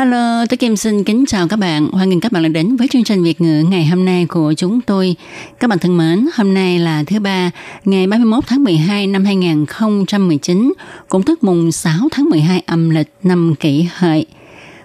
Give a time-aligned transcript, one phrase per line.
[0.00, 1.88] Hello, tôi Kim xin kính chào các bạn.
[1.92, 4.54] Hoan nghênh các bạn đã đến với chương trình Việt ngữ ngày hôm nay của
[4.56, 5.16] chúng tôi.
[5.58, 7.50] Các bạn thân mến, hôm nay là thứ ba,
[7.84, 10.72] ngày 31 tháng 12 năm 2019,
[11.08, 14.26] cũng tức mùng 6 tháng 12 âm lịch năm kỷ hợi.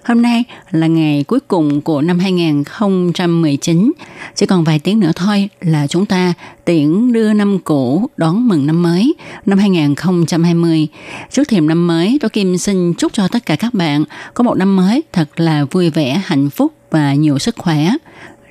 [0.06, 3.92] Hôm nay là ngày cuối cùng của năm 2019.
[4.34, 6.34] Chỉ còn vài tiếng nữa thôi là chúng ta
[6.64, 9.14] tiễn đưa năm cũ đón mừng năm mới,
[9.46, 10.88] năm 2020.
[11.30, 14.54] Trước thềm năm mới, tôi Kim xin chúc cho tất cả các bạn có một
[14.54, 17.90] năm mới thật là vui vẻ, hạnh phúc và nhiều sức khỏe.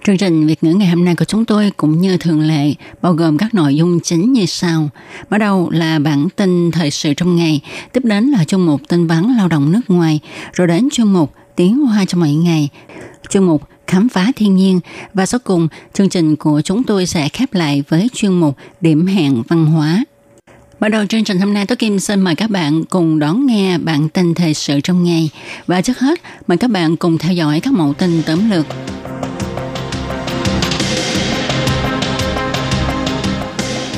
[0.06, 3.14] Chương trình Việt ngữ ngày hôm nay của chúng tôi cũng như thường lệ bao
[3.14, 4.90] gồm các nội dung chính như sau.
[5.30, 7.62] bắt đầu là bản tin thời sự trong ngày,
[7.94, 10.20] tiếp đến là chuyên mục tin vắn lao động nước ngoài,
[10.54, 12.70] rồi đến chuyên mục tiếng hoa trong mỗi ngày,
[13.30, 14.80] chuyên mục khám phá thiên nhiên
[15.14, 19.08] và sau cùng chương trình của chúng tôi sẽ khép lại với chuyên mục điểm
[19.08, 20.04] hẹn văn hóa.
[20.80, 23.78] Bắt đầu chương trình hôm nay, Tố Kim xin mời các bạn cùng đón nghe
[23.78, 25.30] bản tin thời sự trong ngày.
[25.68, 28.66] Và trước hết, mời các bạn cùng theo dõi các mẫu tin tóm lược.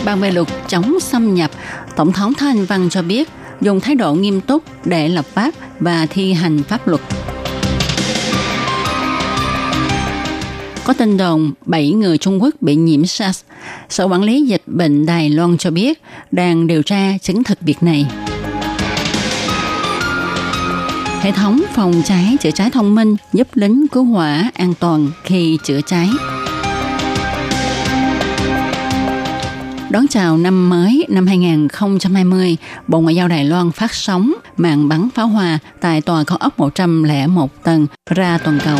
[0.05, 1.52] Ban về luật chống xâm nhập,
[1.95, 3.30] Tổng thống Thanh Văn cho biết
[3.61, 7.02] dùng thái độ nghiêm túc để lập pháp và thi hành pháp luật.
[10.88, 13.43] Có tin đồn 7 người Trung Quốc bị nhiễm SARS.
[13.89, 17.83] Sở quản lý dịch bệnh Đài Loan cho biết đang điều tra chứng thực việc
[17.83, 18.05] này.
[21.21, 25.58] Hệ thống phòng cháy chữa cháy thông minh giúp lính cứu hỏa an toàn khi
[25.63, 26.09] chữa cháy.
[29.89, 35.09] Đón chào năm mới năm 2020, Bộ Ngoại giao Đài Loan phát sóng màn bắn
[35.15, 38.80] pháo hoa tại tòa cao ốc 101 tầng ra toàn cầu.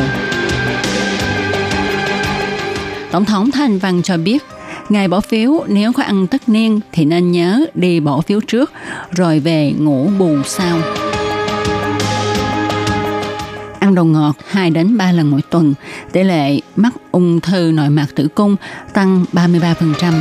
[3.12, 4.44] Tổng thống Thanh Văn cho biết,
[4.90, 8.72] Ngài bỏ phiếu nếu có ăn tất niên thì nên nhớ đi bỏ phiếu trước
[9.12, 10.80] rồi về ngủ bù sau.
[13.80, 15.74] Ăn đồ ngọt 2 đến 3 lần mỗi tuần,
[16.12, 18.56] tỷ lệ mắc ung thư nội mạc tử cung
[18.94, 20.14] tăng 33%.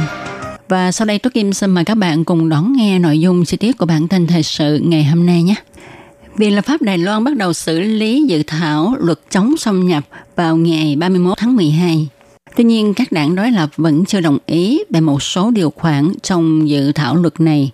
[0.68, 3.56] Và sau đây Tố Kim xin mời các bạn cùng đón nghe nội dung chi
[3.56, 5.54] tiết của bản tin thời sự ngày hôm nay nhé.
[6.36, 10.04] Viện lập pháp Đài Loan bắt đầu xử lý dự thảo luật chống xâm nhập
[10.36, 12.08] vào ngày 31 tháng 12.
[12.56, 16.12] Tuy nhiên, các đảng đối lập vẫn chưa đồng ý về một số điều khoản
[16.22, 17.70] trong dự thảo luật này.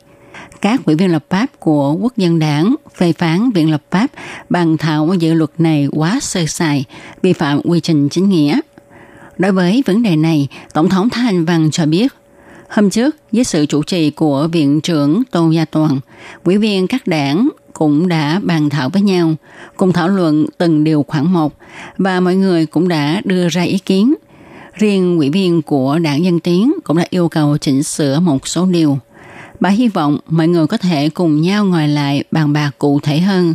[0.61, 4.11] Các ủy viên lập pháp của Quốc dân đảng phê phán Viện lập pháp
[4.49, 6.85] bàn thảo dự luật này quá sơ sài,
[7.23, 8.61] vi phạm quy trình chính nghĩa.
[9.39, 12.13] Đối với vấn đề này, Tổng thống Thái Anh Văn cho biết,
[12.69, 16.01] hôm trước với sự chủ trì của Viện trưởng Tô Gia Toàn,
[16.45, 19.35] ủy viên các đảng cũng đã bàn thảo với nhau,
[19.77, 21.55] cùng thảo luận từng điều khoản một
[21.99, 24.15] và mọi người cũng đã đưa ra ý kiến–
[24.75, 28.67] Riêng ủy viên của đảng Dân Tiến cũng đã yêu cầu chỉnh sửa một số
[28.67, 28.99] điều.
[29.61, 33.21] Bà hy vọng mọi người có thể cùng nhau ngồi lại bàn bạc cụ thể
[33.21, 33.55] hơn.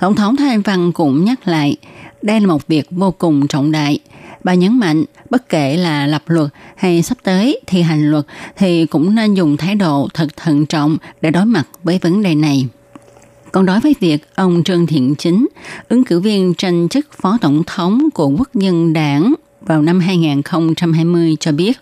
[0.00, 1.76] Tổng thống Thái Anh Văn cũng nhắc lại,
[2.22, 3.98] đây là một việc vô cùng trọng đại.
[4.44, 8.24] Bà nhấn mạnh, bất kể là lập luật hay sắp tới thi hành luật
[8.56, 12.34] thì cũng nên dùng thái độ thật thận trọng để đối mặt với vấn đề
[12.34, 12.66] này.
[13.52, 15.46] Còn đối với việc ông Trương Thiện Chính,
[15.88, 19.34] ứng cử viên tranh chức phó tổng thống của quốc dân đảng
[19.66, 21.78] vào năm 2020 cho biết,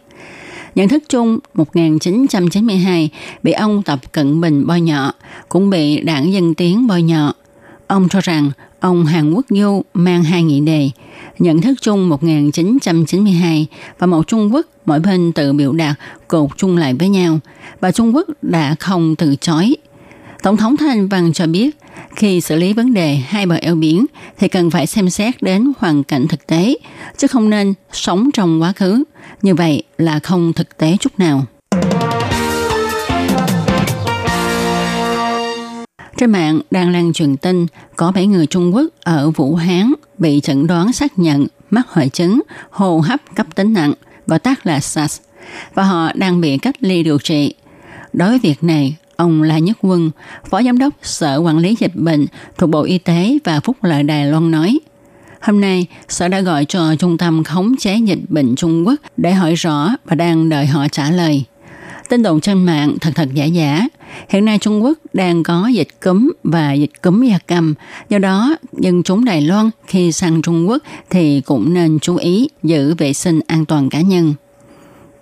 [0.75, 3.11] nhận thức chung 1992
[3.43, 5.12] bị ông Tập Cận Bình bôi nhọ,
[5.49, 7.34] cũng bị đảng Dân Tiến bôi nhọ.
[7.87, 8.50] Ông cho rằng
[8.81, 10.91] ông Hàn Quốc Du mang hai nghị đề,
[11.39, 13.67] nhận thức chung 1992
[13.99, 15.94] và một Trung Quốc mỗi bên tự biểu đạt
[16.28, 17.39] cột chung lại với nhau
[17.81, 19.77] và Trung Quốc đã không từ chối.
[20.44, 21.77] Tổng thống Thanh Văn cho biết
[22.16, 24.06] khi xử lý vấn đề hai bờ eo biển
[24.38, 26.75] thì cần phải xem xét đến hoàn cảnh thực tế,
[27.17, 29.05] chứ không nên sống trong quá khứ.
[29.43, 31.44] Như vậy là không thực tế chút nào.
[36.17, 40.41] Trên mạng đang lan truyền tin có 7 người Trung Quốc ở Vũ Hán bị
[40.41, 43.93] chẩn đoán xác nhận mắc hội chứng hô hấp cấp tính nặng,
[44.26, 45.20] gọi tắt là SARS,
[45.75, 47.55] và họ đang bị cách ly điều trị.
[48.12, 50.11] Đối với việc này, Ông La Nhất Quân,
[50.50, 52.26] Phó Giám đốc Sở Quản lý Dịch bệnh
[52.58, 54.78] thuộc Bộ Y tế và Phúc lợi Đài Loan nói,
[55.40, 59.32] Hôm nay, Sở đã gọi cho Trung tâm Khống chế Dịch bệnh Trung Quốc để
[59.32, 61.44] hỏi rõ và đang đợi họ trả lời.
[62.08, 63.88] Tin đồn trên mạng thật thật giả giả.
[64.28, 67.75] Hiện nay Trung Quốc đang có dịch cúm và dịch cúm gia cầm.
[68.08, 72.49] Do đó, dân chúng Đài Loan khi sang Trung Quốc thì cũng nên chú ý
[72.62, 74.34] giữ vệ sinh an toàn cá nhân.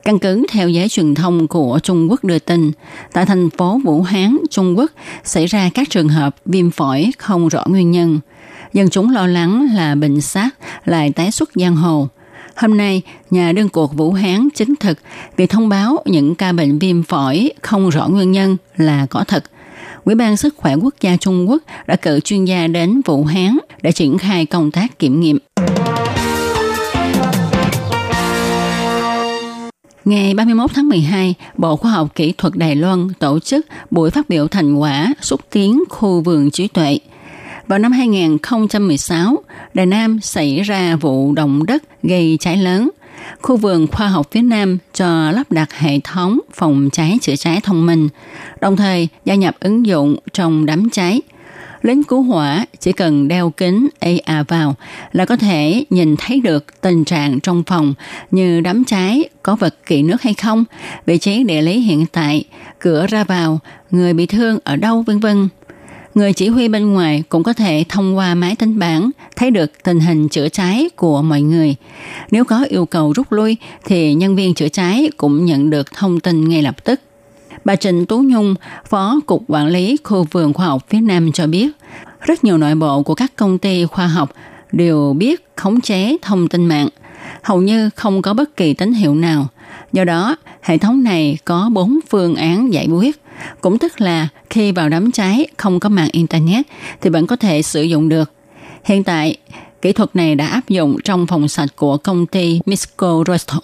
[0.04, 2.72] Căn cứ theo giới truyền thông của Trung Quốc đưa tin,
[3.12, 4.90] tại thành phố Vũ Hán, Trung Quốc
[5.24, 8.20] xảy ra các trường hợp viêm phổi không rõ nguyên nhân.
[8.72, 10.50] Dân chúng lo lắng là bệnh sát
[10.84, 12.08] lại tái xuất giang hồ.
[12.56, 14.98] Hôm nay, nhà đương cuộc Vũ Hán chính thực
[15.36, 19.44] việc thông báo những ca bệnh viêm phổi không rõ nguyên nhân là có thật.
[20.04, 23.58] Ủy ban Sức khỏe Quốc gia Trung Quốc đã cử chuyên gia đến Vũ Hán
[23.82, 25.38] để triển khai công tác kiểm nghiệm.
[30.04, 34.28] Ngày 31 tháng 12, Bộ Khoa học Kỹ thuật Đài Loan tổ chức buổi phát
[34.28, 36.98] biểu thành quả xúc tiến khu vườn trí tuệ.
[37.66, 39.36] Vào năm 2016,
[39.74, 42.90] Đài Nam xảy ra vụ động đất gây cháy lớn.
[43.42, 47.60] Khu vườn khoa học phía Nam cho lắp đặt hệ thống phòng cháy chữa cháy
[47.62, 48.08] thông minh,
[48.60, 51.20] đồng thời gia nhập ứng dụng trong đám cháy–
[51.82, 54.74] lính cứu hỏa chỉ cần đeo kính AR vào
[55.12, 57.94] là có thể nhìn thấy được tình trạng trong phòng
[58.30, 60.64] như đám cháy, có vật kỵ nước hay không,
[61.06, 62.44] vị trí địa lý hiện tại,
[62.78, 63.58] cửa ra vào,
[63.90, 65.48] người bị thương ở đâu vân vân.
[66.14, 69.72] Người chỉ huy bên ngoài cũng có thể thông qua máy tính bảng thấy được
[69.82, 71.74] tình hình chữa cháy của mọi người.
[72.30, 76.20] Nếu có yêu cầu rút lui thì nhân viên chữa cháy cũng nhận được thông
[76.20, 77.00] tin ngay lập tức.
[77.64, 78.54] Bà Trịnh Tú Nhung,
[78.88, 81.70] Phó Cục Quản lý Khu vườn Khoa học phía Nam cho biết,
[82.20, 84.32] rất nhiều nội bộ của các công ty khoa học
[84.72, 86.88] đều biết khống chế thông tin mạng,
[87.42, 89.46] hầu như không có bất kỳ tín hiệu nào.
[89.92, 93.22] Do đó, hệ thống này có bốn phương án giải quyết,
[93.60, 96.66] cũng tức là khi vào đám cháy không có mạng Internet
[97.00, 98.32] thì vẫn có thể sử dụng được.
[98.84, 99.36] Hiện tại,
[99.82, 103.58] kỹ thuật này đã áp dụng trong phòng sạch của công ty Misco Rosto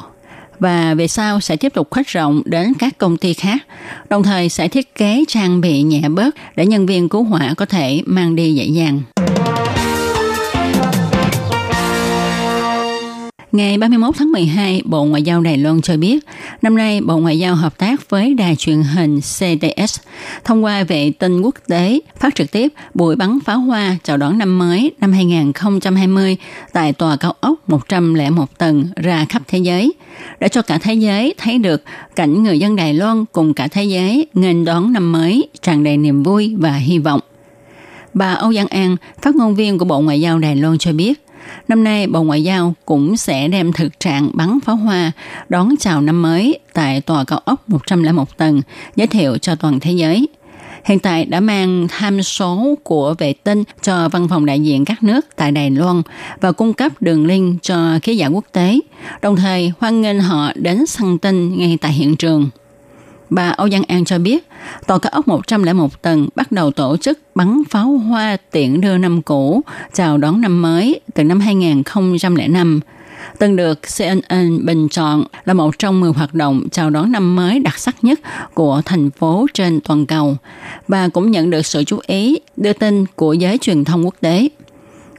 [0.61, 3.59] và về sau sẽ tiếp tục khuếch rộng đến các công ty khác,
[4.11, 7.67] đồng thời sẽ thiết kế trang bị nhẹ bớt để nhân viên cứu hỏa có
[7.67, 9.01] thể mang đi dễ dàng.
[13.53, 16.25] Ngày 31 tháng 12, Bộ Ngoại giao Đài Loan cho biết,
[16.63, 20.01] năm nay Bộ Ngoại giao hợp tác với đài truyền hình CTS
[20.45, 24.39] thông qua vệ tinh quốc tế phát trực tiếp buổi bắn pháo hoa chào đón
[24.39, 26.37] năm mới năm 2020
[26.73, 29.93] tại tòa cao ốc 101 tầng ra khắp thế giới,
[30.41, 31.83] để cho cả thế giới thấy được
[32.17, 35.97] cảnh người dân Đài Loan cùng cả thế giới nghênh đón năm mới tràn đầy
[35.97, 37.21] niềm vui và hy vọng.
[38.15, 41.28] Bà Âu Giang An, phát ngôn viên của Bộ Ngoại giao Đài Loan cho biết,
[41.69, 45.13] Năm nay, Bộ Ngoại giao cũng sẽ đem thực trạng bắn pháo hoa
[45.49, 48.63] đón chào năm mới tại tòa cao ốc 101 tầng,
[48.97, 50.29] giới thiệu cho toàn thế giới.
[50.85, 55.03] Hiện tại đã mang tham số của vệ tinh cho văn phòng đại diện các
[55.03, 56.03] nước tại Đài Loan
[56.41, 58.81] và cung cấp đường link cho ký giả quốc tế,
[59.23, 62.51] đồng thời hoan nghênh họ đến săn tin ngay tại hiện trường.
[63.31, 64.49] Bà Âu Giang An cho biết,
[64.87, 69.23] tòa cao ốc 101 tầng bắt đầu tổ chức bắn pháo hoa tiễn đưa năm
[69.23, 72.81] cũ chào đón năm mới từ năm 2005
[73.39, 77.61] từng được CNN bình chọn là một trong 10 hoạt động chào đón năm mới
[77.61, 78.21] đặc sắc nhất
[78.55, 80.37] của thành phố trên toàn cầu.
[80.89, 84.49] Và cũng nhận được sự chú ý đưa tin của giới truyền thông quốc tế.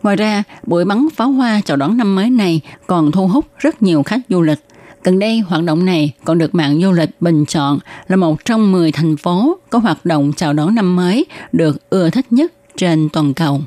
[0.04, 3.82] Ngoài ra, buổi bắn pháo hoa chào đón năm mới này còn thu hút rất
[3.82, 4.60] nhiều khách du lịch.
[5.04, 8.72] Gần đây, hoạt động này còn được mạng du lịch bình chọn là một trong
[8.72, 13.10] 10 thành phố có hoạt động chào đón năm mới được ưa thích nhất trên
[13.10, 13.62] toàn cầu.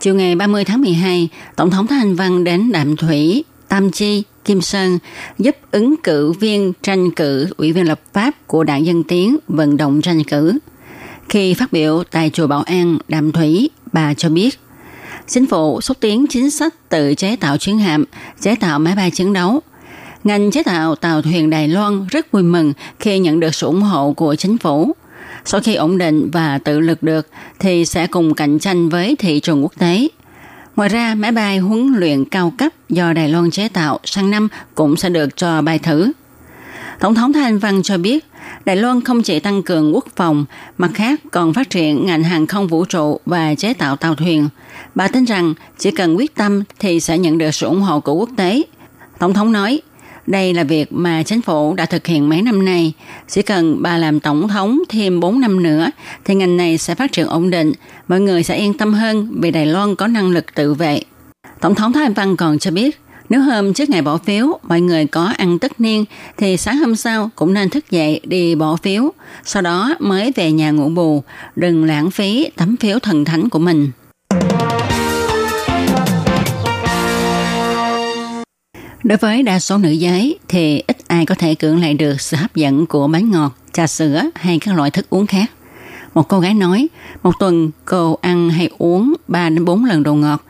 [0.00, 4.22] Chiều ngày 30 tháng 12, Tổng thống Thái Anh Văn đến Đạm Thủy, Tam Chi,
[4.44, 4.98] Kim Sơn
[5.38, 9.76] giúp ứng cử viên tranh cử Ủy viên lập pháp của Đảng Dân Tiến vận
[9.76, 10.58] động tranh cử.
[11.28, 14.58] Khi phát biểu tại chùa Bảo An, Đạm Thủy, bà cho biết
[15.28, 18.04] Chính phủ xúc tiến chính sách tự chế tạo chiến hạm,
[18.40, 19.60] chế tạo máy bay chiến đấu.
[20.24, 23.82] Ngành chế tạo tàu thuyền Đài Loan rất vui mừng khi nhận được sự ủng
[23.82, 24.92] hộ của chính phủ.
[25.44, 27.28] Sau khi ổn định và tự lực được
[27.58, 30.08] thì sẽ cùng cạnh tranh với thị trường quốc tế.
[30.76, 34.48] Ngoài ra, máy bay huấn luyện cao cấp do Đài Loan chế tạo sang năm
[34.74, 36.12] cũng sẽ được cho bay thử.
[37.00, 38.24] Tổng thống Thanh Văn cho biết,
[38.64, 40.44] Đài Loan không chỉ tăng cường quốc phòng,
[40.78, 44.48] mặt khác còn phát triển ngành hàng không vũ trụ và chế tạo tàu thuyền.
[44.94, 48.14] Bà tin rằng chỉ cần quyết tâm thì sẽ nhận được sự ủng hộ của
[48.14, 48.62] quốc tế.
[49.18, 49.80] Tổng thống nói,
[50.26, 52.92] đây là việc mà chính phủ đã thực hiện mấy năm nay.
[53.28, 55.90] Chỉ cần bà làm tổng thống thêm 4 năm nữa
[56.24, 57.72] thì ngành này sẽ phát triển ổn định.
[58.08, 61.02] Mọi người sẽ yên tâm hơn vì Đài Loan có năng lực tự vệ.
[61.60, 64.80] Tổng thống Thái Anh Văn còn cho biết, nếu hôm trước ngày bỏ phiếu mọi
[64.80, 66.04] người có ăn tất niên
[66.36, 69.12] thì sáng hôm sau cũng nên thức dậy đi bỏ phiếu,
[69.44, 71.22] sau đó mới về nhà ngủ bù,
[71.56, 73.90] đừng lãng phí tấm phiếu thần thánh của mình.
[79.04, 82.36] Đối với đa số nữ giới thì ít ai có thể cưỡng lại được sự
[82.36, 85.50] hấp dẫn của bánh ngọt, trà sữa hay các loại thức uống khác.
[86.14, 86.88] Một cô gái nói,
[87.22, 90.44] một tuần cô ăn hay uống 3 đến 4 lần đồ ngọt.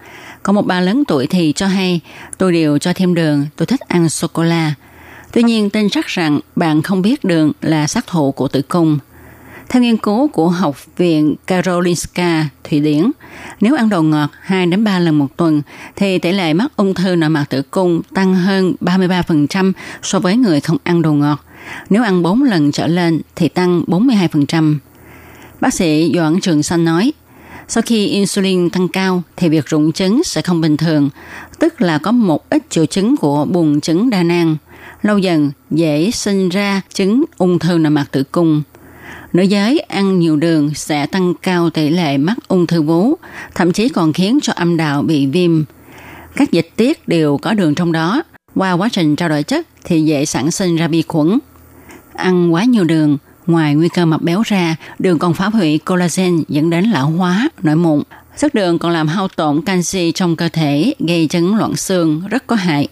[0.46, 2.00] Còn một bà lớn tuổi thì cho hay,
[2.38, 4.74] tôi đều cho thêm đường, tôi thích ăn sô-cô-la.
[5.32, 8.98] Tuy nhiên, tin chắc rằng bạn không biết đường là sát thủ của tử cung.
[9.68, 13.10] Theo nghiên cứu của Học viện Karolinska, Thụy Điển,
[13.60, 15.62] nếu ăn đồ ngọt 2 đến 3 lần một tuần
[15.96, 19.72] thì tỷ lệ mắc ung thư nội mạc tử cung tăng hơn 33%
[20.02, 21.44] so với người không ăn đồ ngọt.
[21.90, 24.78] Nếu ăn 4 lần trở lên thì tăng 42%.
[25.60, 27.12] Bác sĩ Doãn Trường Sanh nói,
[27.68, 31.10] sau khi insulin tăng cao thì việc rụng trứng sẽ không bình thường,
[31.58, 34.56] tức là có một ít triệu chứng của buồng trứng đa nang.
[35.02, 38.62] Lâu dần dễ sinh ra chứng ung thư nội mạc tử cung.
[39.32, 43.14] Nữ giới ăn nhiều đường sẽ tăng cao tỷ lệ mắc ung thư vú,
[43.54, 45.64] thậm chí còn khiến cho âm đạo bị viêm.
[46.36, 48.22] Các dịch tiết đều có đường trong đó.
[48.54, 51.38] Qua quá trình trao đổi chất thì dễ sản sinh ra vi khuẩn.
[52.12, 56.42] Ăn quá nhiều đường, ngoài nguy cơ mập béo ra, đường còn phá hủy collagen
[56.48, 58.02] dẫn đến lão hóa, nổi mụn.
[58.38, 62.46] Chất đường còn làm hao tổn canxi trong cơ thể, gây chấn loạn xương, rất
[62.46, 62.88] có hại.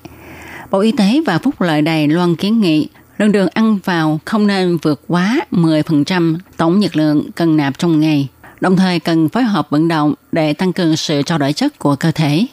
[0.71, 4.47] Bộ Y tế và Phúc lợi Đài Loan kiến nghị Lượng đường ăn vào không
[4.47, 8.29] nên vượt quá 10% tổng nhiệt lượng cần nạp trong ngày,
[8.61, 11.97] đồng thời cần phối hợp vận động để tăng cường sự trao đổi chất của
[11.97, 12.47] cơ thể.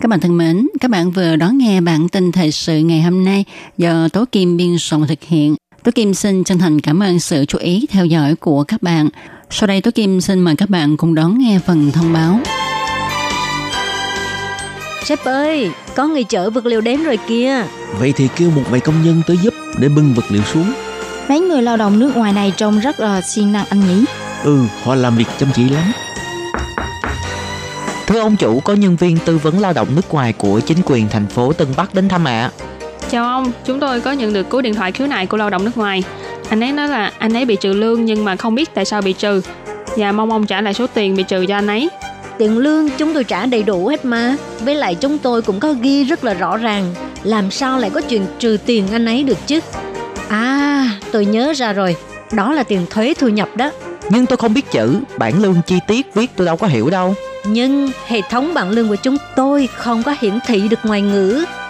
[0.00, 3.24] Các bạn thân mến, các bạn vừa đón nghe bản tin thời sự ngày hôm
[3.24, 3.44] nay
[3.78, 5.56] do Tố Kim biên soạn thực hiện.
[5.84, 9.08] Tố Kim xin chân thành cảm ơn sự chú ý theo dõi của các bạn.
[9.50, 12.40] Sau đây Tố Kim xin mời các bạn cùng đón nghe phần thông báo.
[15.04, 17.64] Sếp ơi, có người chở vật liệu đến rồi kìa.
[17.98, 20.72] Vậy thì kêu một vài công nhân tới giúp để bưng vật liệu xuống.
[21.28, 24.04] Mấy người lao động nước ngoài này trông rất là siêng năng anh nhỉ?
[24.44, 25.92] Ừ, họ làm việc chăm chỉ lắm.
[28.06, 31.08] Thưa ông chủ, có nhân viên tư vấn lao động nước ngoài của chính quyền
[31.08, 32.50] thành phố Tân Bắc đến thăm ạ.
[32.58, 32.73] À.
[33.10, 35.64] Chào ông, chúng tôi có nhận được cú điện thoại khiếu nại của lao động
[35.64, 36.02] nước ngoài.
[36.48, 39.02] Anh ấy nói là anh ấy bị trừ lương nhưng mà không biết tại sao
[39.02, 39.40] bị trừ
[39.96, 41.88] và mong ông trả lại số tiền bị trừ cho anh ấy.
[42.38, 44.36] Tiền lương chúng tôi trả đầy đủ hết mà.
[44.60, 46.94] Với lại chúng tôi cũng có ghi rất là rõ ràng.
[47.22, 49.60] Làm sao lại có chuyện trừ tiền anh ấy được chứ?
[50.28, 51.96] À, tôi nhớ ra rồi.
[52.32, 53.70] Đó là tiền thuế thu nhập đó.
[54.10, 57.14] Nhưng tôi không biết chữ, bản lương chi tiết viết tôi đâu có hiểu đâu.
[57.46, 61.44] Nhưng hệ thống bảng lương của chúng tôi không có hiển thị được ngoài ngữ.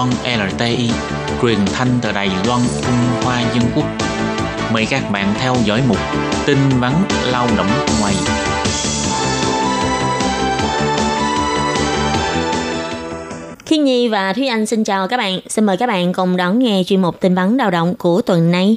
[0.00, 0.90] Loan LTI,
[1.42, 3.84] truyền thanh từ Đài Loan, Trung Hoa Dân Quốc.
[4.72, 5.96] Mời các bạn theo dõi mục
[6.46, 6.92] tin vắn
[7.32, 7.66] lao động
[8.00, 8.14] ngoài.
[13.66, 15.40] Khiên Nhi và Thúy Anh xin chào các bạn.
[15.48, 18.50] Xin mời các bạn cùng đón nghe chuyên mục tin vắn lao động của tuần
[18.50, 18.76] này.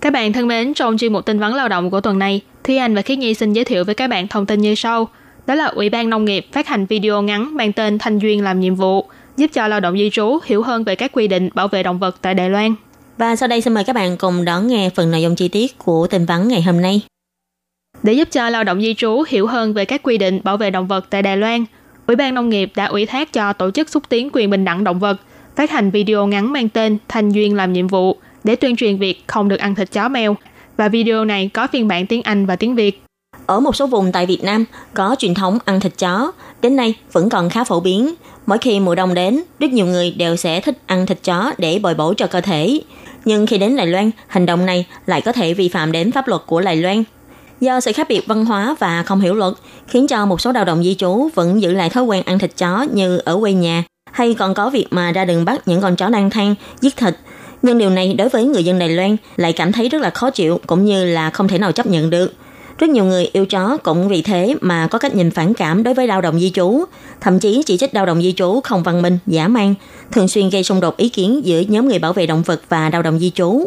[0.00, 2.76] Các bạn thân mến, trong chuyên mục tin vắn lao động của tuần này, Thúy
[2.76, 5.08] Anh và Khiết Nhi xin giới thiệu với các bạn thông tin như sau.
[5.46, 8.60] Đó là Ủy ban Nông nghiệp phát hành video ngắn mang tên Thanh Duyên làm
[8.60, 11.68] nhiệm vụ, giúp cho lao động di trú hiểu hơn về các quy định bảo
[11.68, 12.74] vệ động vật tại Đài Loan.
[13.18, 15.78] Và sau đây xin mời các bạn cùng đón nghe phần nội dung chi tiết
[15.78, 17.00] của tin vắn ngày hôm nay.
[18.02, 20.70] Để giúp cho lao động di trú hiểu hơn về các quy định bảo vệ
[20.70, 21.64] động vật tại Đài Loan,
[22.06, 24.84] Ủy ban Nông nghiệp đã ủy thác cho Tổ chức xúc tiến quyền bình đẳng
[24.84, 25.16] động vật
[25.56, 29.24] phát hành video ngắn mang tên Thanh Duyên làm nhiệm vụ để tuyên truyền việc
[29.26, 30.36] không được ăn thịt chó mèo.
[30.76, 33.03] Và video này có phiên bản tiếng Anh và tiếng Việt.
[33.46, 36.32] Ở một số vùng tại Việt Nam có truyền thống ăn thịt chó,
[36.62, 38.14] đến nay vẫn còn khá phổ biến.
[38.46, 41.78] Mỗi khi mùa đông đến, rất nhiều người đều sẽ thích ăn thịt chó để
[41.78, 42.80] bồi bổ cho cơ thể.
[43.24, 46.28] Nhưng khi đến Đài Loan, hành động này lại có thể vi phạm đến pháp
[46.28, 47.04] luật của Đài Loan.
[47.60, 49.54] Do sự khác biệt văn hóa và không hiểu luật,
[49.88, 52.56] khiến cho một số lao động di trú vẫn giữ lại thói quen ăn thịt
[52.56, 55.96] chó như ở quê nhà, hay còn có việc mà ra đường bắt những con
[55.96, 57.14] chó lang thang, giết thịt.
[57.62, 60.30] Nhưng điều này đối với người dân Đài Loan lại cảm thấy rất là khó
[60.30, 62.32] chịu cũng như là không thể nào chấp nhận được.
[62.84, 65.94] Rất nhiều người yêu chó cũng vì thế mà có cách nhìn phản cảm đối
[65.94, 66.84] với lao động di trú,
[67.20, 69.74] thậm chí chỉ trích lao động di trú không văn minh, giả mang,
[70.12, 72.90] thường xuyên gây xung đột ý kiến giữa nhóm người bảo vệ động vật và
[72.90, 73.66] lao động di trú.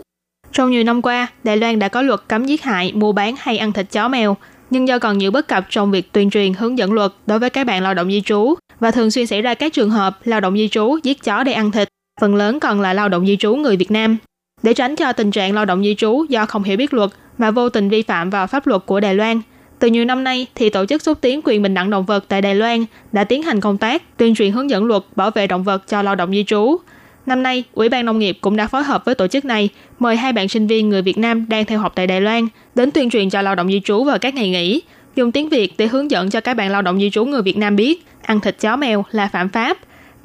[0.52, 3.58] Trong nhiều năm qua, Đài Loan đã có luật cấm giết hại, mua bán hay
[3.58, 4.38] ăn thịt chó mèo,
[4.70, 7.50] nhưng do còn nhiều bất cập trong việc tuyên truyền hướng dẫn luật đối với
[7.50, 10.40] các bạn lao động di trú và thường xuyên xảy ra các trường hợp lao
[10.40, 11.88] động di trú giết chó để ăn thịt,
[12.22, 14.18] phần lớn còn là lao động di trú người Việt Nam.
[14.64, 17.52] Để tránh cho tình trạng lao động di trú do không hiểu biết luật mà
[17.52, 19.42] vô tình vi phạm vào pháp luật của Đài Loan,
[19.80, 22.42] từ nhiều năm nay thì tổ chức xúc tiến quyền bình đẳng động vật tại
[22.42, 25.64] Đài Loan đã tiến hành công tác tuyên truyền hướng dẫn luật bảo vệ động
[25.64, 26.78] vật cho lao động di trú.
[27.26, 30.16] Năm nay, Ủy ban Nông nghiệp cũng đã phối hợp với tổ chức này mời
[30.16, 33.10] hai bạn sinh viên người Việt Nam đang theo học tại Đài Loan đến tuyên
[33.10, 34.82] truyền cho lao động di trú vào các ngày nghỉ,
[35.16, 37.58] dùng tiếng Việt để hướng dẫn cho các bạn lao động di trú người Việt
[37.58, 39.78] Nam biết ăn thịt chó mèo là phạm pháp.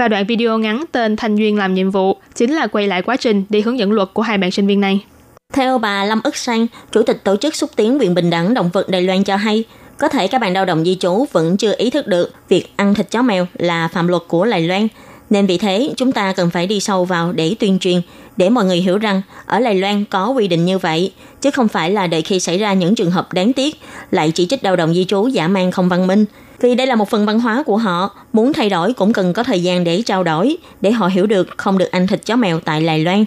[0.02, 3.16] Và đoạn video ngắn tên Thanh Duyên làm nhiệm vụ chính là quay lại quá
[3.16, 5.04] trình đi hướng dẫn luật của hai bạn sinh viên này.
[5.52, 8.70] Theo bà Lâm Ức Sang, Chủ tịch Tổ chức xúc tiến quyền bình đẳng động
[8.72, 9.64] vật Đài Loan cho hay,
[9.98, 12.94] có thể các bạn lao động di trú vẫn chưa ý thức được việc ăn
[12.94, 14.88] thịt chó mèo là phạm luật của Đài Loan,
[15.30, 18.00] nên vì thế chúng ta cần phải đi sâu vào để tuyên truyền,
[18.36, 21.68] để mọi người hiểu rằng ở Đài Loan có quy định như vậy, chứ không
[21.68, 24.76] phải là đợi khi xảy ra những trường hợp đáng tiếc lại chỉ trích lao
[24.76, 26.24] động di trú giả mang không văn minh.
[26.62, 29.42] Vì đây là một phần văn hóa của họ, muốn thay đổi cũng cần có
[29.42, 32.60] thời gian để trao đổi, để họ hiểu được không được ăn thịt chó mèo
[32.60, 33.24] tại Lài Loan.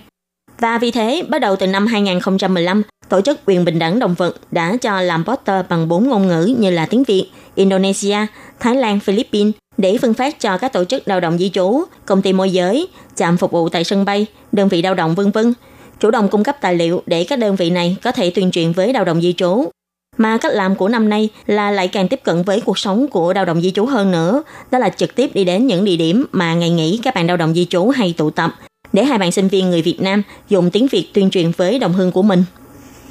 [0.59, 4.35] Và vì thế, bắt đầu từ năm 2015, Tổ chức quyền bình đẳng động vật
[4.51, 8.17] đã cho làm poster bằng bốn ngôn ngữ như là tiếng Việt, Indonesia,
[8.59, 12.21] Thái Lan, Philippines để phân phát cho các tổ chức lao động di trú, công
[12.21, 15.53] ty môi giới, trạm phục vụ tại sân bay, đơn vị lao động vân vân,
[15.99, 18.71] chủ động cung cấp tài liệu để các đơn vị này có thể tuyên truyền
[18.71, 19.69] với lao động di trú.
[20.17, 23.33] Mà cách làm của năm nay là lại càng tiếp cận với cuộc sống của
[23.33, 26.25] lao động di trú hơn nữa, đó là trực tiếp đi đến những địa điểm
[26.31, 28.55] mà ngày nghỉ các bạn lao động di trú hay tụ tập,
[28.93, 31.93] để hai bạn sinh viên người Việt Nam dùng tiếng Việt tuyên truyền với đồng
[31.93, 32.43] hương của mình.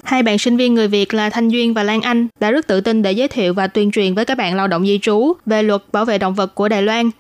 [0.05, 2.81] Hai bạn sinh viên người Việt là Thanh Duyên và Lan Anh đã rất tự
[2.81, 5.63] tin để giới thiệu và tuyên truyền với các bạn lao động di trú về
[5.63, 7.11] luật bảo vệ động vật của Đài Loan.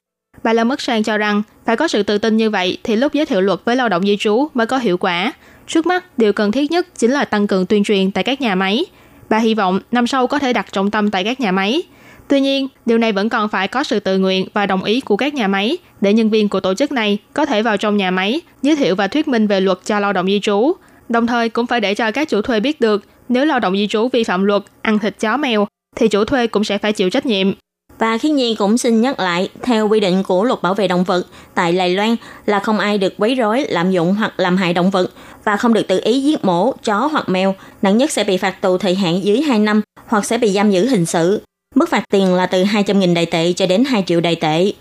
[0.42, 3.12] Bà Lâm Mất Sang cho rằng phải có sự tự tin như vậy thì lúc
[3.12, 5.32] giới thiệu luật với lao động di trú mới có hiệu quả.
[5.66, 8.54] Trước mắt, điều cần thiết nhất chính là tăng cường tuyên truyền tại các nhà
[8.54, 8.84] máy.
[9.28, 11.82] Bà hy vọng năm sau có thể đặt trọng tâm tại các nhà máy.
[12.28, 15.16] Tuy nhiên, điều này vẫn còn phải có sự tự nguyện và đồng ý của
[15.16, 18.10] các nhà máy để nhân viên của tổ chức này có thể vào trong nhà
[18.10, 20.72] máy giới thiệu và thuyết minh về luật cho lao động di trú
[21.08, 23.86] Đồng thời cũng phải để cho các chủ thuê biết được nếu lao động di
[23.86, 27.10] trú vi phạm luật ăn thịt chó mèo thì chủ thuê cũng sẽ phải chịu
[27.10, 27.52] trách nhiệm.
[27.98, 31.04] Và khi Nhi cũng xin nhắc lại, theo quy định của luật bảo vệ động
[31.04, 34.72] vật tại Đài Loan là không ai được quấy rối, lạm dụng hoặc làm hại
[34.72, 35.10] động vật
[35.44, 37.54] và không được tự ý giết mổ, chó hoặc mèo.
[37.82, 40.70] Nặng nhất sẽ bị phạt tù thời hạn dưới 2 năm hoặc sẽ bị giam
[40.70, 41.42] giữ hình sự.
[41.74, 44.72] Mức phạt tiền là từ 200.000 đại tệ cho đến 2 triệu đại tệ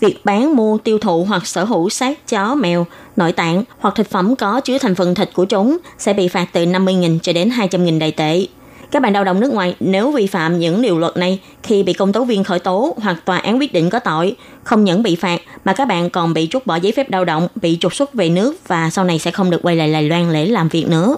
[0.00, 4.10] việc bán mua tiêu thụ hoặc sở hữu xác chó mèo, nội tạng hoặc thực
[4.10, 7.48] phẩm có chứa thành phần thịt của chúng sẽ bị phạt từ 50.000 cho đến
[7.48, 8.46] 200.000 đại tệ.
[8.90, 11.92] Các bạn lao động nước ngoài nếu vi phạm những điều luật này khi bị
[11.92, 15.16] công tố viên khởi tố hoặc tòa án quyết định có tội, không những bị
[15.16, 18.14] phạt mà các bạn còn bị trút bỏ giấy phép lao động, bị trục xuất
[18.14, 20.88] về nước và sau này sẽ không được quay lại Đài Loan để làm việc
[20.88, 21.16] nữa.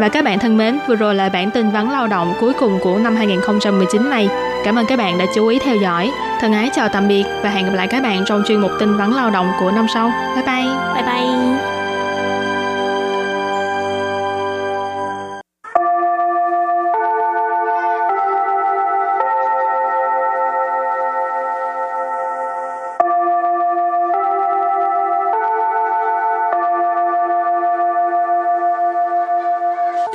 [0.00, 2.78] Và các bạn thân mến, vừa rồi là bản tin vắn lao động cuối cùng
[2.82, 4.28] của năm 2019 này.
[4.64, 6.10] Cảm ơn các bạn đã chú ý theo dõi.
[6.40, 8.96] Thân ái chào tạm biệt và hẹn gặp lại các bạn trong chuyên mục tin
[8.96, 10.12] vắn lao động của năm sau.
[10.34, 10.74] Bye bye.
[10.94, 11.73] Bye bye.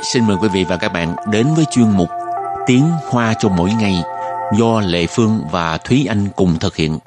[0.02, 2.08] Xin mời quý vị và các bạn đến với chuyên mục
[2.66, 4.02] Tiếng Hoa cho mỗi ngày
[4.58, 6.98] do Lệ Phương và Thúy Anh cùng thực hiện.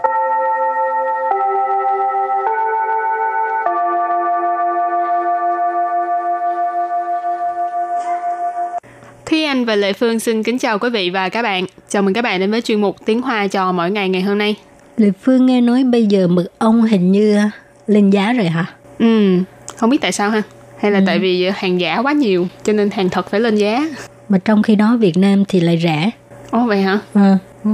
[9.26, 11.66] Thúy Anh và Lệ Phương xin kính chào quý vị và các bạn.
[11.90, 14.38] Chào mừng các bạn đến với chuyên mục Tiếng Hoa cho mỗi ngày ngày hôm
[14.38, 14.56] nay.
[14.98, 17.40] Lệ Phương nghe nói bây giờ mực ong hình như
[17.88, 18.66] lên giá rồi hả?
[19.00, 19.38] Ừ,
[19.78, 20.42] không biết tại sao ha.
[20.84, 21.04] Hay là ừ.
[21.08, 23.88] tại vì hàng giả quá nhiều cho nên hàng thật phải lên giá.
[24.30, 26.10] Mà trong khi đó Việt Nam thì lại rẻ.
[26.52, 27.00] Ồ vậy hả?
[27.14, 27.36] Ừ.
[27.64, 27.72] ừ.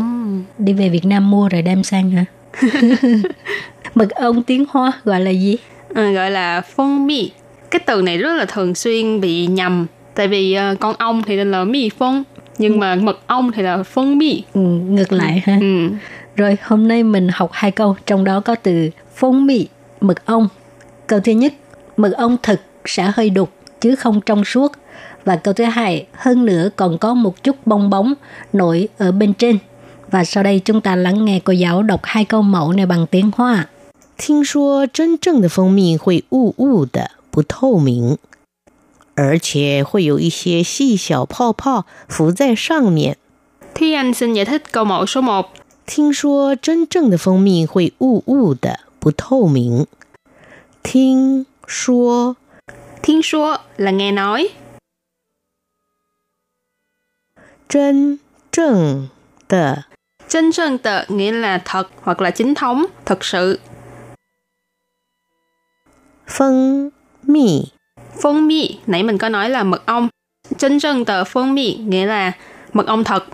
[0.57, 2.25] Đi về Việt Nam mua rồi đem sang hả?
[3.95, 5.57] mực ong tiếng Hoa gọi là gì?
[5.93, 7.31] À, gọi là phong mi.
[7.71, 11.35] Cái từ này rất là thường xuyên bị nhầm tại vì uh, con ong thì
[11.35, 12.23] là mi phong
[12.57, 12.77] nhưng ừ.
[12.77, 15.89] mà mật ong thì là phân mi ừ, ngược lại ha ừ.
[16.35, 19.67] rồi hôm nay mình học hai câu trong đó có từ phân mi
[20.01, 20.47] mật ong
[21.07, 21.53] câu thứ nhất
[21.97, 23.50] mật ong thực sẽ hơi đục
[23.80, 24.72] chứ không trong suốt
[25.24, 28.14] và câu thứ hai hơn nữa còn có một chút bong bóng
[28.52, 29.58] nổi ở bên trên
[30.10, 33.06] và sau đây chúng ta lắng nghe cô giáo đọc hai câu mẫu này bằng
[33.06, 33.66] tiếng Hoa.
[34.16, 38.18] 听说真正的蜂蜜会雾雾的，不透明。
[39.16, 43.16] 而且会有一些细小泡泡浮在上面。
[43.74, 45.46] Thi Anh xin giải thích câu mẫu số 1.
[45.86, 49.86] 听说真正的蜂蜜会雾雾的，不透明。
[50.82, 52.36] 听说，
[53.02, 54.50] 听说 là nghe nói.
[57.68, 59.10] 真正
[59.48, 59.86] 的，
[60.28, 63.60] 真正的 nghĩa là thật hoặc là chính thống, thật sự.
[66.26, 66.90] 蜂
[67.22, 67.72] 蜜
[68.22, 70.08] Phong mi, nãy mình có nói là mật ong.
[70.58, 72.32] Chân chân tờ phong mi nghĩa là
[72.72, 73.24] mật ong thật.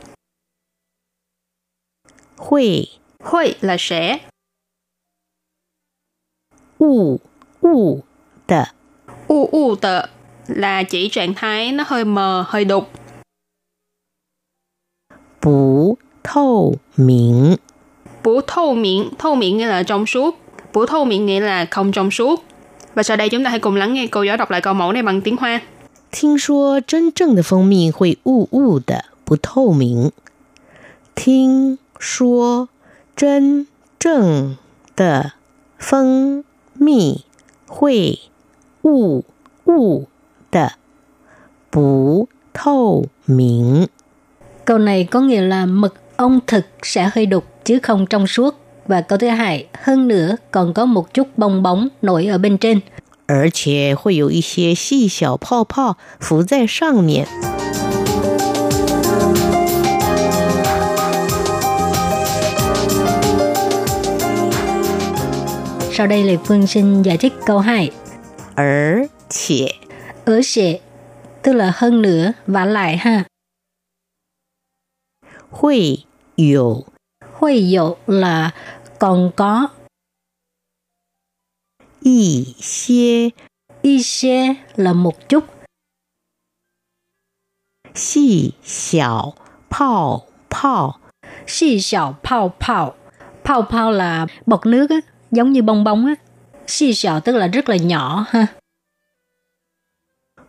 [2.37, 2.89] Huy
[3.21, 4.19] Huy là sẽ.
[6.79, 7.21] U
[7.61, 8.03] U
[8.47, 8.63] tờ
[9.29, 10.03] U U tờ
[10.47, 12.91] là chỉ trạng thái nó hơi mờ, hơi đục.
[15.43, 17.57] Bú thâu miệng
[18.25, 20.39] Bú thâu miệng, thâu miệng nghĩa là trong suốt.
[20.73, 22.45] Bú thâu miệng nghĩa là không trong suốt.
[22.95, 24.93] Và sau đây chúng ta hãy cùng lắng nghe cô giáo đọc lại câu mẫu
[24.93, 25.61] này bằng tiếng Hoa.
[26.13, 30.11] 听说真正的蜂蜜会雾雾的，不透明。
[31.15, 32.69] 听说
[33.15, 34.57] 真正
[34.97, 35.35] 的
[35.79, 36.43] 蜂
[36.75, 37.25] 蜜
[37.69, 38.19] 会
[38.85, 39.25] 雾
[39.67, 40.07] 雾
[40.51, 40.73] 的，
[41.71, 43.89] 不透明。
[44.65, 48.57] Câu này có nghĩa là mực ong thực sẽ hơi đục chứ không trong suốt.
[48.87, 52.59] Và câu thứ hai, hơn nữa còn có một chút bong bóng nổi ở bên
[52.59, 52.81] trên.
[53.27, 57.27] 而且会有一些细小泡泡浮在上面。
[65.93, 67.91] Sau đây Lê Phương xin giải thích câu 2.
[68.57, 69.75] 而且
[70.25, 70.81] Ở sẽ
[71.43, 73.25] tức là hơn nữa và lại ha.
[75.51, 76.85] 会有
[77.39, 78.55] Huy dụ là
[78.99, 79.71] còn có
[82.01, 83.33] 一些
[83.83, 85.45] y xê là một chút
[87.95, 89.35] 细小
[89.69, 91.01] 泡泡
[91.47, 92.95] xì xào phao phao.
[93.45, 94.97] Phao phao là bọt nước á,
[95.31, 96.15] giống như bong bóng á.
[96.67, 98.47] Xì xào tức là rất là nhỏ ha.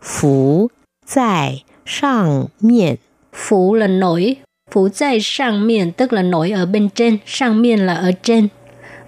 [0.02, 0.70] 浮
[1.06, 2.98] 在上面。
[3.32, 4.36] Phủ là nổi,
[4.70, 8.48] phủ在sang miền tức là nổi ở bên trên, sang miền là ở trên.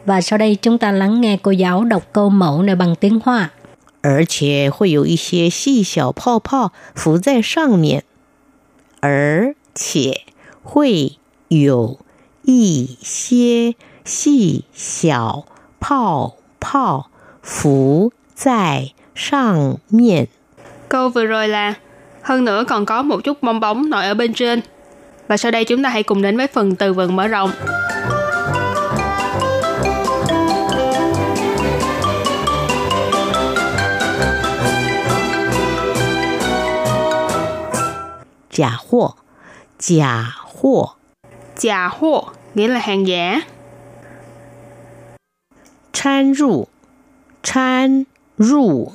[0.04, 3.20] Và sau đây chúng ta lắng nghe cô giáo đọc câu mẫu này bằng tiếng
[3.24, 3.50] Hoa.
[4.02, 8.04] 而且会有一些细小泡泡浮在上面，
[9.00, 10.22] 而且
[10.62, 11.98] 会有
[12.42, 15.46] 一些细小
[15.80, 17.10] 泡 泡
[17.44, 20.26] 浮在上面。
[20.88, 21.74] Câu vừa rồi là
[22.22, 24.60] hơn nữa còn có một chút bong bóng nổi ở bên trên.
[25.28, 27.50] Và sau đây chúng ta hãy cùng đến với phần từ vựng mở rộng.
[38.50, 39.16] Giả 货，
[39.78, 40.94] 假货，
[41.58, 43.40] Chà hô nghĩa là hàng giả.
[45.98, 46.68] 掺入，
[47.42, 48.04] 掺
[48.36, 48.92] 入，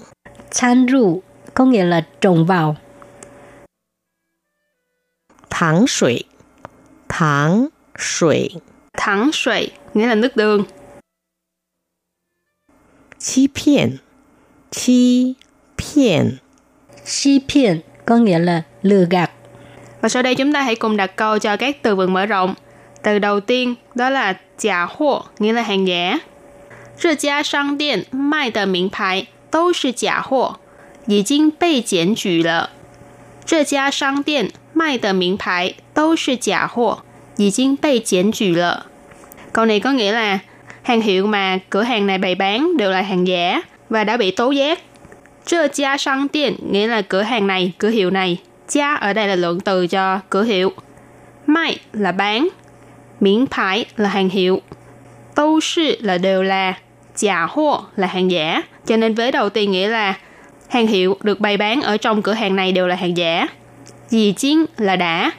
[0.52, 1.22] Chan ru
[1.54, 2.76] có nghĩa là trộn vào.
[5.50, 6.26] 糖水，
[7.08, 8.62] 糖水
[8.94, 10.66] Thẳng sủy nghĩa là nước đường.
[13.18, 14.00] 欺骗
[14.72, 15.36] 欺
[15.78, 16.40] 骗
[17.06, 19.32] Xi phiền có nghĩa là lừa gạt.
[20.02, 22.56] Và sau đây chúng ta hãy cùng đặt câu cho các từ vựng mở rộng.
[23.04, 26.20] Từ đầu tiên đó là giả hộ, nghĩa là hàng giả.
[26.98, 30.60] 这家商店卖的名牌都是假货，
[31.08, 32.72] 已经被检举了。
[33.46, 37.04] 这家商店卖的名牌都是假货，
[37.38, 38.86] 已经被检举了。
[39.52, 40.40] Câu này có nghĩa là
[40.84, 44.32] hàng hiệu mà cửa hàng này bày bán đều là hàng giả và đã bị
[44.32, 44.80] tố giác.
[45.46, 48.38] Trơ gia商店 nghĩa là cửa hàng này, cửa hiệu này.
[48.68, 50.72] Gia ở đây là lượng từ cho cửa hiệu.
[51.48, 52.48] Mai là bán.
[53.20, 54.62] Miễn phái là hàng hiệu.
[55.36, 56.74] Tâu sư là đều là.
[57.16, 58.62] Giả hô là hàng giả.
[58.86, 60.18] Cho nên vế đầu tiên nghĩa là
[60.68, 63.48] hàng hiệu được bày bán ở trong cửa hàng này đều là hàng giả.
[64.08, 65.32] Dì chính là đã.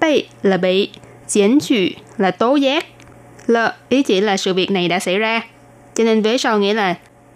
[0.00, 0.90] Bị là bị.
[1.28, 1.84] Diễn chủ
[2.18, 2.86] là tố giác.
[3.46, 5.42] Lợ ý chỉ là sự việc này đã xảy ra.
[5.94, 6.94] Cho nên vế sau nghĩa là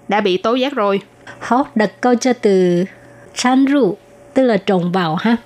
[0.08, 1.00] đã bị tố giác rồi.
[1.38, 2.84] Hảo, đặt câu cho từ
[3.34, 3.96] chan ru,
[4.34, 5.36] tức là trồng vào ha.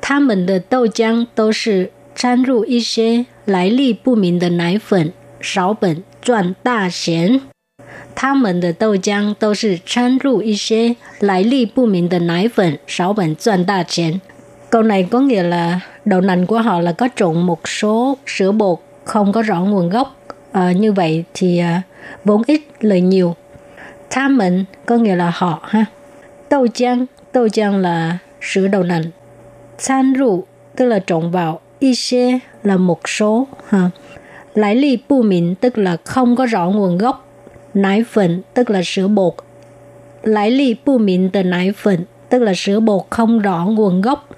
[0.00, 7.40] 他们的豆浆都是掺入一些来历不明的奶粉，少本赚大钱。
[8.18, 14.20] 他们的豆浆都是掺入一些来历不明的奶粉，少本赚大钱。
[14.70, 18.78] Câu này có nghĩa là đậu nành của họ là có trộn một số sữa bột
[19.04, 20.16] không có rõ nguồn gốc.
[20.52, 21.82] Ờ, như vậy thì à,
[22.24, 23.36] vốn ít lời nhiều.
[24.10, 25.86] Tha mình có nghĩa là họ ha.
[26.48, 29.04] 豆浆,豆浆là sữa đậu nành.
[29.78, 30.44] San ru
[30.76, 31.60] tức là trộn vào.
[31.78, 33.90] Y xê là một số ha.
[34.54, 37.27] Lại ly bu minh tức là không có rõ nguồn gốc.
[37.74, 39.34] Nải phần tức là sữa bột.
[40.22, 44.28] Lại ly bu minh từ nải phần tức là sữa bột không rõ nguồn gốc.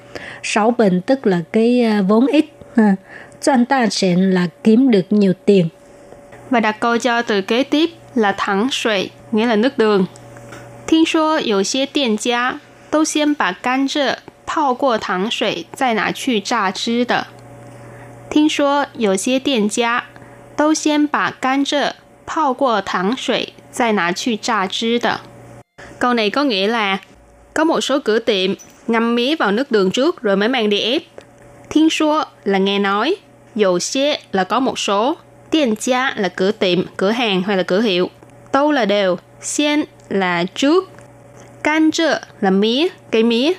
[0.42, 2.44] Sáu bình tức là cái à, vốn ít.
[2.76, 2.96] Ha.
[3.40, 5.68] Doanh ta tiền là kiếm được nhiều tiền.
[6.50, 10.07] Và đặt câu cho từ kế tiếp là thẳng sủy, nghĩa là nước đường.
[10.87, 17.26] 听说有些店家都先把甘蔗泡过糖水，再拿去榨汁的。
[18.31, 20.05] 听说有些店家
[20.57, 21.92] 都先把甘蔗
[22.31, 25.20] 泡过糖水，再拿去榨汁的。
[25.98, 26.98] Câu này có nghĩa là
[27.55, 28.55] có một số cửa tiệm
[28.87, 31.02] ngâm mía vào nước đường trước rồi mới mang đi ép.
[31.70, 33.16] Thiên số là nghe nói,
[33.55, 35.16] dầu xế là có một số,
[35.50, 38.11] tiền gia là cửa tiệm, cửa hàng hay là cửa hiệu.
[38.52, 40.90] Đâu là đều, xiên là trước,
[41.62, 43.52] can trơ là mía, cây mía.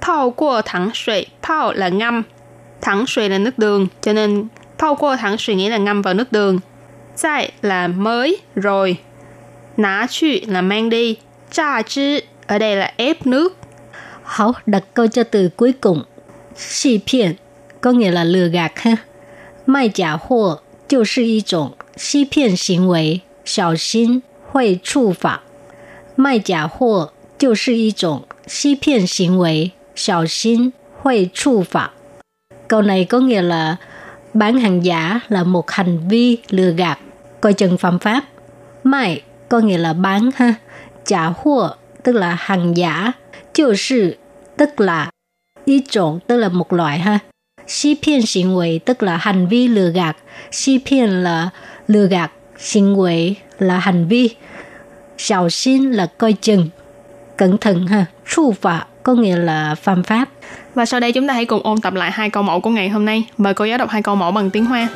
[0.00, 2.22] 泡qua thẳng suy,泡là ngâm,
[2.80, 6.58] thẳng suy là nước đường, cho nên泡qua thẳng suy nghĩa là ngâm vào nước đường.
[7.22, 8.96] Tại là mới, rồi.
[9.76, 11.16] Ná去 là mang đi,
[11.50, 13.56] trà chứ ở đây là ép nước.
[14.24, 16.02] Hảo, đặt câu cho từ cuối cùng.
[16.56, 17.34] Xì phiền
[17.80, 18.96] có nghĩa là lừa gạt ha.
[19.66, 24.22] Mai giả hộ 就是一种欺骗行为，小心
[24.52, 25.42] 会触法。
[26.14, 30.72] 卖假货就是一种欺骗行为，小心
[31.02, 31.92] 会触法。
[32.68, 33.76] Câu này có nghĩa là
[34.34, 36.98] bán hàng giả là một hành vi lừa gạt,
[37.41, 38.23] coi chừng phạm pháp.
[38.83, 40.53] Mai có nghĩa là bán ha.
[41.05, 41.67] Giả hộ
[42.03, 43.11] tức là hàng giả.
[43.53, 44.15] Chiều sư
[44.57, 45.09] tức là
[45.65, 47.19] ý trộn tức là một loại ha.
[47.67, 50.17] Xí phiên hành vi tức là hành vi lừa gạt.
[50.51, 51.49] Xí phiên là
[51.87, 52.31] lừa gạt,
[52.73, 54.29] hành vi là hành vi.
[55.17, 56.69] Xào xin là coi chừng.
[57.37, 58.05] Cẩn thận ha.
[58.29, 60.29] Chu phạm có nghĩa là phạm pháp.
[60.75, 62.89] Và sau đây chúng ta hãy cùng ôn tập lại hai câu mẫu của ngày
[62.89, 63.23] hôm nay.
[63.37, 64.87] Mời cô giáo đọc hai câu mẫu bằng tiếng Hoa.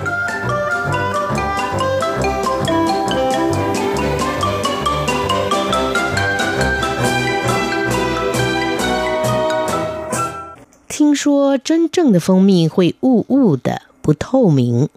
[10.94, 14.88] 听说真正的蜂蜜会雾雾的，不透明。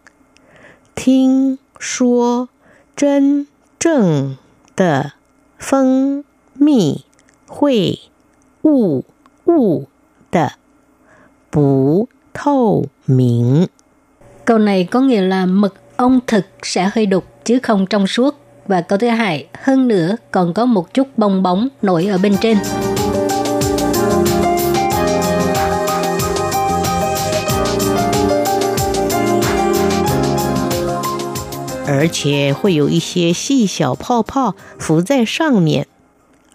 [0.96, 2.50] 听说
[2.96, 3.48] 真
[3.80, 4.38] 正
[4.76, 5.14] 的
[5.60, 7.04] 蜂蜜
[7.48, 8.00] 会
[8.64, 9.04] 雾
[9.46, 9.88] 雾
[10.32, 10.54] 的，
[11.52, 13.68] 不透明。
[14.46, 18.36] Câu này có nghĩa là mật ong thực sẽ hơi đục chứ không trong suốt.
[18.68, 22.36] Và câu thứ hai, hơn nữa còn có một chút bong bóng nổi ở bên
[22.42, 22.58] trên.
[31.88, 35.86] 而且会有一些细小泡泡浮在上面，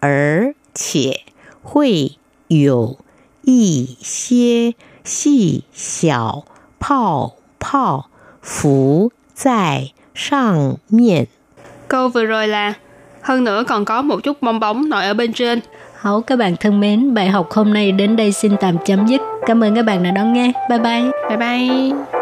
[0.00, 1.22] 而且
[1.62, 2.12] 会
[2.48, 2.98] 有
[3.42, 4.74] 一些
[5.04, 6.44] 细小
[6.78, 8.08] 泡泡
[8.42, 11.26] 浮在上面。
[11.88, 12.74] Câu vừa rồi là
[13.22, 15.60] hơn nữa còn có một chút bong bóng nổi ở bên trên.
[16.00, 19.20] Hảo các bạn thân mến, bài học hôm nay đến đây xin tạm chấm dứt.
[19.46, 20.52] Cảm ơn các bạn đã đón nghe.
[20.68, 21.10] Bye bye.
[21.28, 22.21] Bye bye.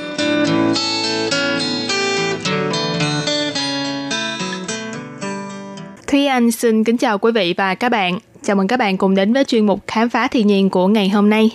[6.31, 8.19] Anh xin kính chào quý vị và các bạn.
[8.43, 11.09] Chào mừng các bạn cùng đến với chuyên mục Khám phá thiên nhiên của ngày
[11.09, 11.51] hôm nay.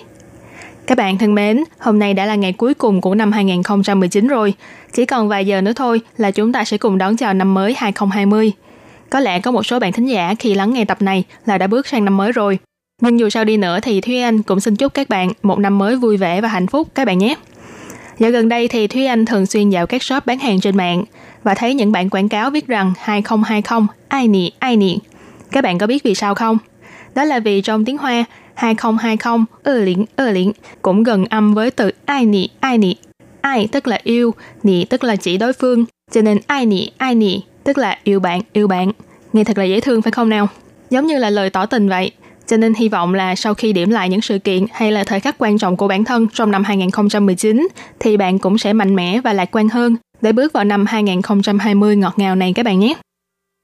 [0.87, 4.55] Các bạn thân mến, hôm nay đã là ngày cuối cùng của năm 2019 rồi.
[4.93, 7.75] Chỉ còn vài giờ nữa thôi là chúng ta sẽ cùng đón chào năm mới
[7.77, 8.53] 2020.
[9.11, 11.67] Có lẽ có một số bạn thính giả khi lắng nghe tập này là đã
[11.67, 12.59] bước sang năm mới rồi.
[13.03, 15.79] Nhưng dù sao đi nữa thì Thúy Anh cũng xin chúc các bạn một năm
[15.79, 17.35] mới vui vẻ và hạnh phúc các bạn nhé.
[18.19, 21.05] Dạo gần đây thì Thúy Anh thường xuyên dạo các shop bán hàng trên mạng
[21.43, 24.99] và thấy những bản quảng cáo viết rằng 2020 ai nị ai nị.
[25.53, 26.59] Các bạn có biết vì sao không?
[27.15, 28.25] Đó là vì trong tiếng Hoa
[28.55, 30.53] 2020 ơ liễn ơ liễn
[30.83, 32.97] cũng gần âm với từ ai nị ai nị.
[33.41, 37.15] Ai tức là yêu, nị tức là chỉ đối phương, cho nên ai nị ai
[37.15, 38.93] nị tức là yêu bạn yêu bạn.
[39.33, 40.49] Nghe thật là dễ thương phải không nào?
[40.91, 42.11] Giống như là lời tỏ tình vậy.
[42.47, 45.21] Cho nên hy vọng là sau khi điểm lại những sự kiện hay là thời
[45.21, 47.69] khắc quan trọng của bản thân trong năm 2019
[48.01, 51.97] thì bạn cũng sẽ mạnh mẽ và lạc quan hơn để bước vào năm 2020
[51.97, 52.95] ngọt ngào này các bạn nhé.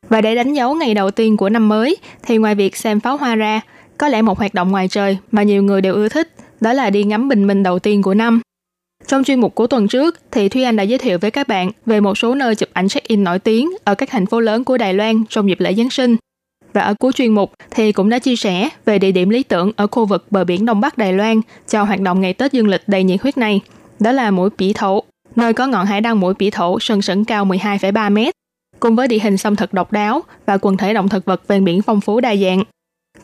[0.08, 3.16] Và để đánh dấu ngày đầu tiên của năm mới thì ngoài việc xem pháo
[3.16, 3.60] hoa ra,
[3.98, 6.28] có lẽ một hoạt động ngoài trời mà nhiều người đều ưa thích
[6.60, 8.40] đó là đi ngắm bình minh đầu tiên của năm.
[9.06, 11.70] Trong chuyên mục của tuần trước thì Thúy Anh đã giới thiệu với các bạn
[11.86, 14.78] về một số nơi chụp ảnh check-in nổi tiếng ở các thành phố lớn của
[14.78, 16.16] Đài Loan trong dịp lễ Giáng sinh.
[16.72, 19.72] Và ở cuối chuyên mục thì cũng đã chia sẻ về địa điểm lý tưởng
[19.76, 22.68] ở khu vực bờ biển Đông Bắc Đài Loan cho hoạt động ngày Tết dương
[22.68, 23.60] lịch đầy nhiệt huyết này.
[24.00, 25.02] Đó là mũi Bỉ Thổ,
[25.36, 28.34] nơi có ngọn hải đăng mũi Bỉ Thổ sừng sững cao 12,3 mét,
[28.80, 31.64] cùng với địa hình xâm thực độc đáo và quần thể động thực vật ven
[31.64, 32.62] biển phong phú đa dạng.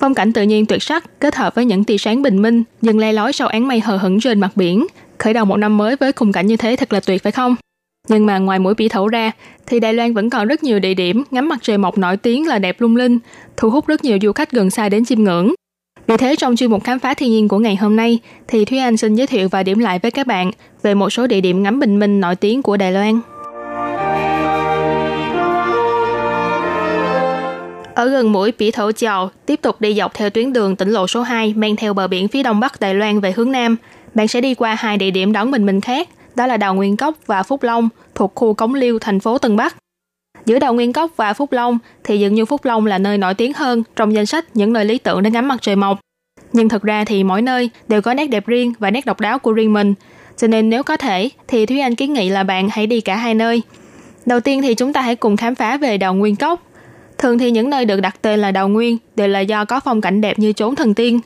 [0.00, 2.98] Phong cảnh tự nhiên tuyệt sắc kết hợp với những tia sáng bình minh dần
[2.98, 4.86] le lói sau án mây hờ hững trên mặt biển,
[5.18, 7.56] khởi đầu một năm mới với khung cảnh như thế thật là tuyệt phải không?
[8.08, 9.32] Nhưng mà ngoài mũi Bỉ Thổ ra,
[9.66, 12.46] thì Đài Loan vẫn còn rất nhiều địa điểm ngắm mặt trời mọc nổi tiếng
[12.46, 13.18] là đẹp lung linh,
[13.56, 15.54] thu hút rất nhiều du khách gần xa đến chiêm ngưỡng.
[16.06, 18.18] Vì thế trong chuyên mục khám phá thiên nhiên của ngày hôm nay,
[18.48, 20.50] thì Thúy Anh xin giới thiệu và điểm lại với các bạn
[20.82, 23.20] về một số địa điểm ngắm bình minh nổi tiếng của Đài Loan.
[27.94, 31.06] Ở gần mũi pỉ Thổ Chào, tiếp tục đi dọc theo tuyến đường tỉnh lộ
[31.06, 33.76] số 2 men theo bờ biển phía đông bắc Đài Loan về hướng nam,
[34.14, 36.96] bạn sẽ đi qua hai địa điểm đón bình minh khác, đó là đào Nguyên
[36.96, 39.76] Cốc và Phúc Long thuộc khu Cống Liêu, thành phố Tân Bắc.
[40.46, 43.34] Giữa đào Nguyên Cốc và Phúc Long thì dường như Phúc Long là nơi nổi
[43.34, 46.00] tiếng hơn trong danh sách những nơi lý tưởng để ngắm mặt trời mọc.
[46.52, 49.38] Nhưng thực ra thì mỗi nơi đều có nét đẹp riêng và nét độc đáo
[49.38, 49.94] của riêng mình.
[50.36, 53.16] Cho nên nếu có thể thì Thúy Anh kiến nghị là bạn hãy đi cả
[53.16, 53.62] hai nơi.
[54.26, 56.62] Đầu tiên thì chúng ta hãy cùng khám phá về đào Nguyên Cốc.
[57.18, 60.00] Thường thì những nơi được đặt tên là đào Nguyên đều là do có phong
[60.00, 61.20] cảnh đẹp như chốn thần tiên.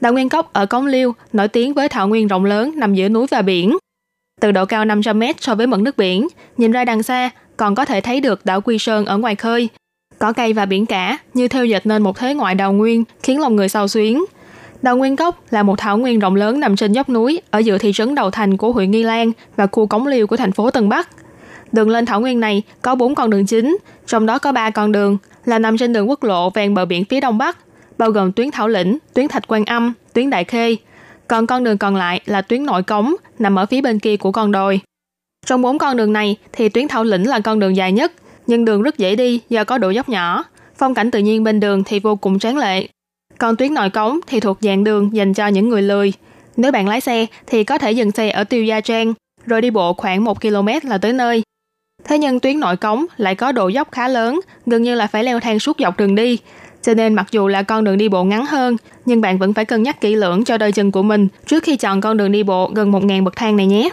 [0.00, 3.08] Đào Nguyên Cốc ở Cống Liêu nổi tiếng với thảo nguyên rộng lớn nằm giữa
[3.08, 3.76] núi và biển.
[4.40, 7.74] Từ độ cao 500 mét so với mực nước biển, nhìn ra đằng xa còn
[7.74, 9.68] có thể thấy được đảo Quy Sơn ở ngoài khơi.
[10.18, 13.40] Cỏ cây và biển cả như theo dệt nên một thế ngoại đào nguyên khiến
[13.40, 14.24] lòng người sao xuyến.
[14.82, 17.78] Đào Nguyên Cốc là một thảo nguyên rộng lớn nằm trên dốc núi ở giữa
[17.78, 20.70] thị trấn đầu thành của huyện Nghi Lan và khu cống liêu của thành phố
[20.70, 21.08] Tân Bắc.
[21.72, 24.92] Đường lên thảo nguyên này có 4 con đường chính, trong đó có 3 con
[24.92, 27.58] đường là nằm trên đường quốc lộ ven bờ biển phía đông bắc,
[27.98, 30.76] bao gồm tuyến Thảo Lĩnh, tuyến Thạch Quan Âm, tuyến Đại Khê.
[31.28, 34.32] Còn con đường còn lại là tuyến nội cống, nằm ở phía bên kia của
[34.32, 34.80] con đồi.
[35.46, 38.12] Trong bốn con đường này thì tuyến Thảo Lĩnh là con đường dài nhất,
[38.46, 40.44] nhưng đường rất dễ đi do có độ dốc nhỏ.
[40.78, 42.88] Phong cảnh tự nhiên bên đường thì vô cùng tráng lệ.
[43.38, 46.12] Còn tuyến nội cống thì thuộc dạng đường dành cho những người lười.
[46.56, 49.14] Nếu bạn lái xe thì có thể dừng xe ở Tiêu Gia Trang,
[49.46, 51.42] rồi đi bộ khoảng 1 km là tới nơi.
[52.04, 55.24] Thế nhưng tuyến nội cống lại có độ dốc khá lớn, gần như là phải
[55.24, 56.38] leo thang suốt dọc đường đi.
[56.86, 59.64] Cho nên mặc dù là con đường đi bộ ngắn hơn, nhưng bạn vẫn phải
[59.64, 62.42] cân nhắc kỹ lưỡng cho đôi chân của mình trước khi chọn con đường đi
[62.42, 63.88] bộ gần 1.000 bậc thang này nhé.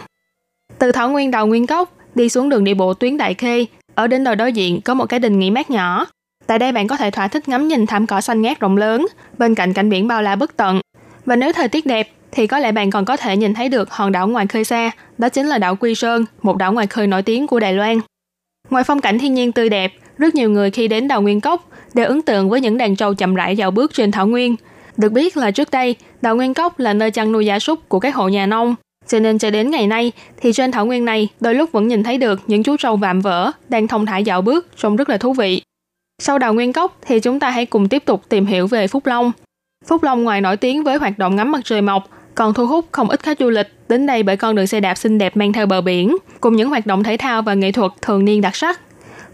[0.78, 4.06] Từ Thảo Nguyên đầu Nguyên Cốc, đi xuống đường đi bộ tuyến Đại Khê, ở
[4.06, 6.06] đến đồi đối diện có một cái đình nghỉ mát nhỏ.
[6.46, 9.06] Tại đây bạn có thể thỏa thích ngắm nhìn thảm cỏ xanh ngát rộng lớn,
[9.38, 10.80] bên cạnh cảnh biển bao la bất tận.
[11.26, 13.90] Và nếu thời tiết đẹp, thì có lẽ bạn còn có thể nhìn thấy được
[13.90, 17.06] hòn đảo ngoài khơi xa, đó chính là đảo Quy Sơn, một đảo ngoài khơi
[17.06, 17.98] nổi tiếng của Đài Loan.
[18.70, 21.68] Ngoài phong cảnh thiên nhiên tươi đẹp, rất nhiều người khi đến đào Nguyên Cốc
[21.94, 24.56] đều ấn tượng với những đàn trâu chậm rãi dạo bước trên thảo nguyên.
[24.96, 28.00] Được biết là trước đây, đào Nguyên Cốc là nơi chăn nuôi gia súc của
[28.00, 28.74] các hộ nhà nông.
[29.06, 32.02] Cho nên cho đến ngày nay thì trên thảo nguyên này đôi lúc vẫn nhìn
[32.02, 35.16] thấy được những chú trâu vạm vỡ đang thông thả dạo bước trông rất là
[35.16, 35.62] thú vị.
[36.22, 39.06] Sau đào Nguyên Cốc thì chúng ta hãy cùng tiếp tục tìm hiểu về Phúc
[39.06, 39.32] Long.
[39.86, 42.86] Phúc Long ngoài nổi tiếng với hoạt động ngắm mặt trời mọc, còn thu hút
[42.92, 45.52] không ít khách du lịch đến đây bởi con đường xe đạp xinh đẹp mang
[45.52, 48.56] theo bờ biển, cùng những hoạt động thể thao và nghệ thuật thường niên đặc
[48.56, 48.80] sắc.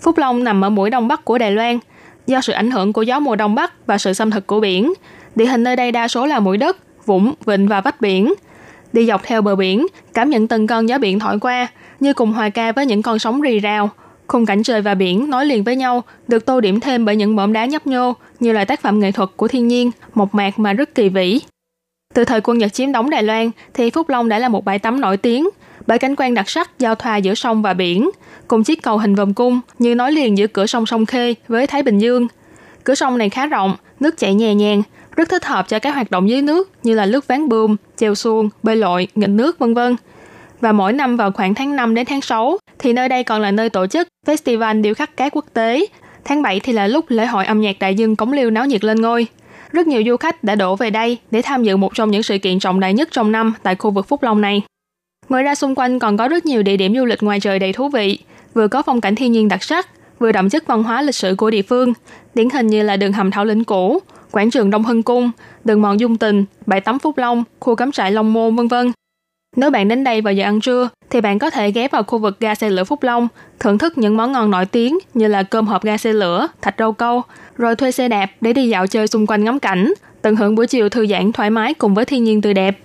[0.03, 1.79] Phúc Long nằm ở mũi đông bắc của Đài Loan.
[2.27, 4.93] Do sự ảnh hưởng của gió mùa đông bắc và sự xâm thực của biển,
[5.35, 6.77] địa hình nơi đây đa số là mũi đất,
[7.07, 8.35] vũng, vịnh và vách biển.
[8.93, 11.67] Đi dọc theo bờ biển, cảm nhận từng cơn gió biển thổi qua,
[12.01, 13.91] như cùng hòa ca với những con sóng rì rào.
[14.27, 17.37] Khung cảnh trời và biển nối liền với nhau, được tô điểm thêm bởi những
[17.37, 20.59] mỏm đá nhấp nhô như là tác phẩm nghệ thuật của thiên nhiên, một mạc
[20.59, 21.41] mà rất kỳ vĩ.
[22.15, 24.79] Từ thời quân Nhật chiếm đóng Đài Loan, thì Phúc Long đã là một bãi
[24.79, 25.49] tắm nổi tiếng
[25.91, 28.11] bởi cảnh quan đặc sắc giao thoa giữa sông và biển,
[28.49, 31.67] cùng chiếc cầu hình vòng cung như nối liền giữa cửa sông Sông Khê với
[31.67, 32.29] Thái Bình Dương.
[32.85, 34.83] Cửa sông này khá rộng, nước chảy nhẹ nhàng,
[35.17, 38.15] rất thích hợp cho các hoạt động dưới nước như là lướt ván bươm, chèo
[38.15, 39.97] xuồng, bơi lội, nghịch nước vân vân.
[40.61, 43.51] Và mỗi năm vào khoảng tháng 5 đến tháng 6 thì nơi đây còn là
[43.51, 45.87] nơi tổ chức Festival điêu khắc cát quốc tế.
[46.25, 48.85] Tháng 7 thì là lúc lễ hội âm nhạc đại dương Cống Liêu náo nhiệt
[48.85, 49.27] lên ngôi.
[49.73, 52.39] Rất nhiều du khách đã đổ về đây để tham dự một trong những sự
[52.39, 54.63] kiện trọng đại nhất trong năm tại khu vực Phúc Long này.
[55.31, 57.73] Ngoài ra xung quanh còn có rất nhiều địa điểm du lịch ngoài trời đầy
[57.73, 58.19] thú vị,
[58.55, 61.35] vừa có phong cảnh thiên nhiên đặc sắc, vừa đậm chất văn hóa lịch sử
[61.39, 61.93] của địa phương,
[62.35, 63.99] điển hình như là đường hầm Thảo Lĩnh cũ,
[64.31, 65.31] quảng trường Đông Hưng Cung,
[65.65, 68.93] đường mòn Dung Tình, bãi tắm Phúc Long, khu cắm trại Long Môn vân vân.
[69.57, 72.19] Nếu bạn đến đây vào giờ ăn trưa, thì bạn có thể ghé vào khu
[72.19, 73.29] vực ga xe lửa Phúc Long,
[73.61, 76.75] thưởng thức những món ngon nổi tiếng như là cơm hộp ga xe lửa, thạch
[76.79, 77.23] rau câu,
[77.57, 80.67] rồi thuê xe đạp để đi dạo chơi xung quanh ngắm cảnh, tận hưởng buổi
[80.67, 82.79] chiều thư giãn thoải mái cùng với thiên nhiên tươi đẹp.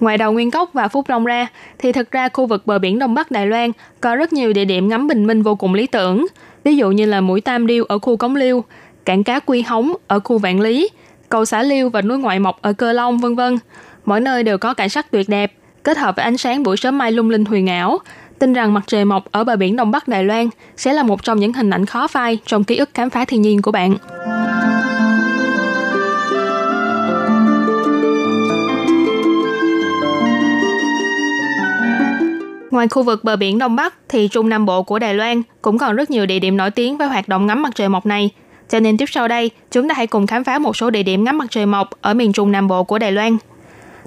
[0.00, 1.46] Ngoài đầu Nguyên Cốc và Phúc Long ra,
[1.78, 3.70] thì thực ra khu vực bờ biển Đông Bắc Đài Loan
[4.00, 6.26] có rất nhiều địa điểm ngắm bình minh vô cùng lý tưởng.
[6.64, 8.64] Ví dụ như là mũi Tam Điêu ở khu Cống Liêu,
[9.04, 10.88] cảng cá Quy Hống ở khu Vạn Lý,
[11.28, 13.58] cầu xã Liêu và núi Ngoại Mộc ở Cơ Long, vân vân.
[14.04, 16.98] Mỗi nơi đều có cảnh sắc tuyệt đẹp, kết hợp với ánh sáng buổi sớm
[16.98, 17.98] mai lung linh huyền ảo.
[18.38, 21.22] Tin rằng mặt trời mọc ở bờ biển Đông Bắc Đài Loan sẽ là một
[21.22, 23.96] trong những hình ảnh khó phai trong ký ức khám phá thiên nhiên của bạn.
[32.70, 35.78] Ngoài khu vực bờ biển Đông Bắc thì Trung Nam Bộ của Đài Loan cũng
[35.78, 38.30] còn rất nhiều địa điểm nổi tiếng với hoạt động ngắm mặt trời mọc này.
[38.68, 41.24] Cho nên tiếp sau đây, chúng ta hãy cùng khám phá một số địa điểm
[41.24, 43.36] ngắm mặt trời mọc ở miền Trung Nam Bộ của Đài Loan.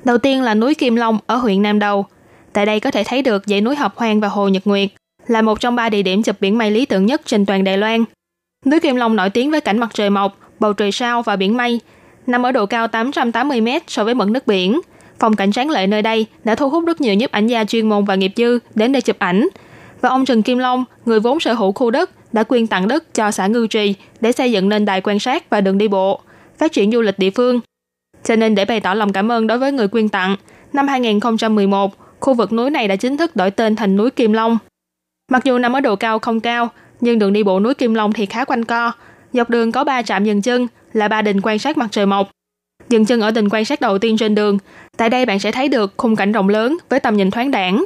[0.03, 2.05] Đầu tiên là núi Kim Long ở huyện Nam Đầu.
[2.53, 4.89] Tại đây có thể thấy được dãy núi Hợp Hoang và Hồ Nhật Nguyệt,
[5.27, 7.77] là một trong ba địa điểm chụp biển mây lý tưởng nhất trên toàn Đài
[7.77, 8.03] Loan.
[8.65, 11.57] Núi Kim Long nổi tiếng với cảnh mặt trời mọc, bầu trời sao và biển
[11.57, 11.79] mây,
[12.27, 14.81] nằm ở độ cao 880 m so với mực nước biển.
[15.21, 17.89] Phong cảnh tráng lệ nơi đây đã thu hút rất nhiều nhiếp ảnh gia chuyên
[17.89, 19.47] môn và nghiệp dư đến đây chụp ảnh.
[20.01, 23.13] Và ông Trần Kim Long, người vốn sở hữu khu đất, đã quyên tặng đất
[23.13, 26.21] cho xã Ngư Trì để xây dựng nên đài quan sát và đường đi bộ,
[26.57, 27.59] phát triển du lịch địa phương.
[28.23, 30.35] Cho nên để bày tỏ lòng cảm ơn đối với người quyên tặng,
[30.73, 34.57] năm 2011, khu vực núi này đã chính thức đổi tên thành núi Kim Long.
[35.31, 36.69] Mặc dù nằm ở độ cao không cao,
[37.01, 38.91] nhưng đường đi bộ núi Kim Long thì khá quanh co.
[39.33, 42.29] Dọc đường có 3 trạm dừng chân, là ba đình quan sát mặt trời mọc.
[42.91, 44.57] Dừng chân ở đình quan sát đầu tiên trên đường.
[44.97, 47.85] Tại đây bạn sẽ thấy được khung cảnh rộng lớn với tầm nhìn thoáng đẳng.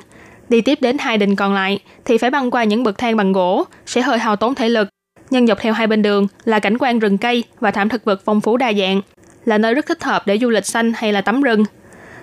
[0.49, 3.31] Đi tiếp đến hai đình còn lại thì phải băng qua những bậc thang bằng
[3.31, 4.87] gỗ, sẽ hơi hao tốn thể lực.
[5.29, 8.21] Nhưng dọc theo hai bên đường là cảnh quan rừng cây và thảm thực vật
[8.25, 9.01] phong phú đa dạng,
[9.45, 11.63] là nơi rất thích hợp để du lịch xanh hay là tắm rừng.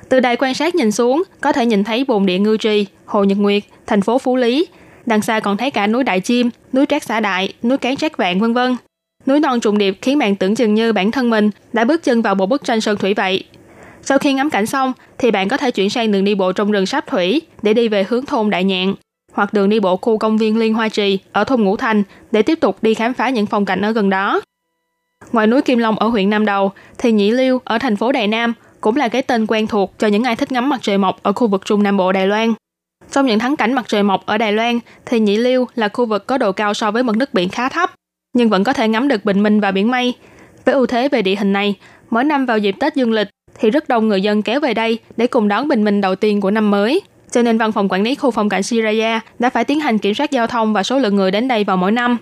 [0.09, 3.25] Từ đài quan sát nhìn xuống, có thể nhìn thấy bồn địa Ngư Trì, Hồ
[3.25, 4.67] Nhật Nguyệt, thành phố Phú Lý.
[5.07, 8.17] Đằng xa còn thấy cả núi Đại Chim, núi Trác Xã Đại, núi Cán Trác
[8.17, 8.77] Vạn vân vân.
[9.27, 12.23] Núi non trùng điệp khiến bạn tưởng chừng như bản thân mình đã bước chân
[12.23, 13.45] vào một bức tranh sơn thủy vậy.
[14.03, 16.71] Sau khi ngắm cảnh xong, thì bạn có thể chuyển sang đường đi bộ trong
[16.71, 18.95] rừng sáp thủy để đi về hướng thôn Đại Nhạn,
[19.33, 22.43] hoặc đường đi bộ khu công viên Liên Hoa Trì ở thôn Ngũ Thành để
[22.43, 24.41] tiếp tục đi khám phá những phong cảnh ở gần đó.
[25.33, 28.27] Ngoài núi Kim Long ở huyện Nam Đầu, thì Nhĩ Liêu ở thành phố Đài
[28.27, 31.23] Nam cũng là cái tên quen thuộc cho những ai thích ngắm mặt trời mọc
[31.23, 32.55] ở khu vực Trung Nam Bộ Đài Loan.
[33.11, 36.07] Trong những thắng cảnh mặt trời mọc ở Đài Loan, thì Nhĩ Liêu là khu
[36.07, 37.93] vực có độ cao so với mực nước biển khá thấp,
[38.33, 40.15] nhưng vẫn có thể ngắm được bình minh và biển mây.
[40.65, 41.75] Với ưu thế về địa hình này,
[42.11, 43.29] mỗi năm vào dịp Tết dương lịch
[43.59, 46.41] thì rất đông người dân kéo về đây để cùng đón bình minh đầu tiên
[46.41, 47.03] của năm mới.
[47.31, 50.15] Cho nên văn phòng quản lý khu phong cảnh Siraya đã phải tiến hành kiểm
[50.15, 52.19] soát giao thông và số lượng người đến đây vào mỗi năm.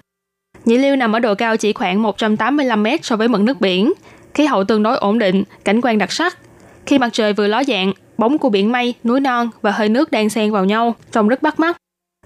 [0.65, 3.93] Nhĩ Liêu nằm ở độ cao chỉ khoảng 185 mét so với mực nước biển.
[4.35, 6.39] Khí hậu tương đối ổn định, cảnh quan đặc sắc.
[6.87, 10.11] Khi mặt trời vừa ló dạng, bóng của biển mây, núi non và hơi nước
[10.11, 11.77] đang xen vào nhau, trông rất bắt mắt.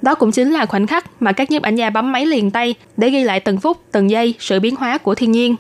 [0.05, 2.75] Đó cũng chính là khoảnh khắc mà các nhiếp ảnh gia bấm máy liền tay
[2.97, 5.57] để ghi lại từng phút, từng giây sự biến hóa của thiên nhiên.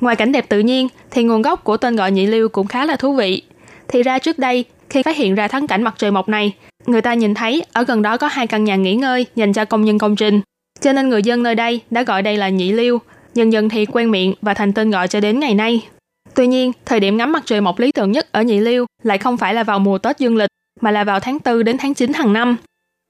[0.00, 2.84] Ngoài cảnh đẹp tự nhiên, thì nguồn gốc của tên gọi nhị liêu cũng khá
[2.84, 3.42] là thú vị.
[3.88, 6.52] Thì ra trước đây, khi phát hiện ra thắng cảnh mặt trời mọc này,
[6.86, 9.64] người ta nhìn thấy ở gần đó có hai căn nhà nghỉ ngơi dành cho
[9.64, 10.40] công nhân công trình.
[10.80, 12.98] Cho nên người dân nơi đây đã gọi đây là nhị liêu,
[13.34, 15.86] dần dần thì quen miệng và thành tên gọi cho đến ngày nay.
[16.34, 19.18] Tuy nhiên, thời điểm ngắm mặt trời mọc lý tưởng nhất ở nhị liêu lại
[19.18, 21.94] không phải là vào mùa Tết dương lịch, mà là vào tháng 4 đến tháng
[21.94, 22.56] 9 hàng năm.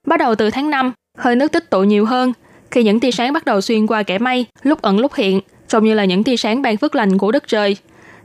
[0.07, 2.33] Bắt đầu từ tháng 5, hơi nước tích tụ nhiều hơn,
[2.71, 5.85] khi những tia sáng bắt đầu xuyên qua kẽ mây, lúc ẩn lúc hiện, trông
[5.85, 7.77] như là những tia sáng ban phước lành của đất trời.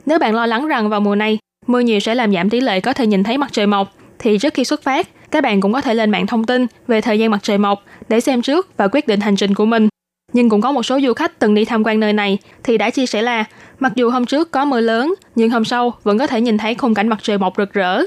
[0.06, 2.80] Nếu bạn lo lắng rằng vào mùa này, mưa nhiều sẽ làm giảm tỷ lệ
[2.80, 5.72] có thể nhìn thấy mặt trời mọc, thì trước khi xuất phát, các bạn cũng
[5.72, 8.76] có thể lên mạng thông tin về thời gian mặt trời mọc để xem trước
[8.76, 9.88] và quyết định hành trình của mình.
[10.32, 12.90] Nhưng cũng có một số du khách từng đi tham quan nơi này thì đã
[12.90, 13.44] chia sẻ là
[13.78, 16.74] mặc dù hôm trước có mưa lớn, nhưng hôm sau vẫn có thể nhìn thấy
[16.74, 18.02] khung cảnh mặt trời mọc rực rỡ.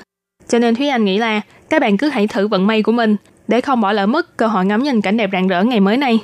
[0.47, 3.15] Cho nên Thúy Anh nghĩ là các bạn cứ hãy thử vận may của mình
[3.47, 5.97] để không bỏ lỡ mất cơ hội ngắm nhìn cảnh đẹp rạng rỡ ngày mới
[5.97, 6.19] này.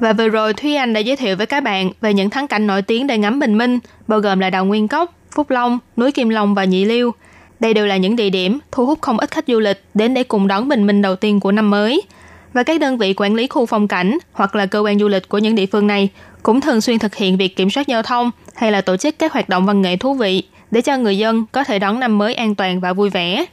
[0.00, 2.66] Và vừa rồi Thúy Anh đã giới thiệu với các bạn về những thắng cảnh
[2.66, 3.78] nổi tiếng để ngắm bình minh,
[4.08, 7.12] bao gồm là đào Nguyên Cốc, Phúc Long, núi Kim Long và Nhị Liêu.
[7.60, 10.24] Đây đều là những địa điểm thu hút không ít khách du lịch đến để
[10.24, 12.02] cùng đón bình minh đầu tiên của năm mới.
[12.56, 15.28] Và các đơn vị quản lý khu phong cảnh hoặc là cơ quan du lịch
[15.28, 16.08] của những địa phương này
[16.42, 19.32] cũng thường xuyên thực hiện việc kiểm soát giao thông hay là tổ chức các
[19.32, 22.34] hoạt động văn nghệ thú vị để cho người dân có thể đón năm mới
[22.34, 23.44] an toàn và vui vẻ.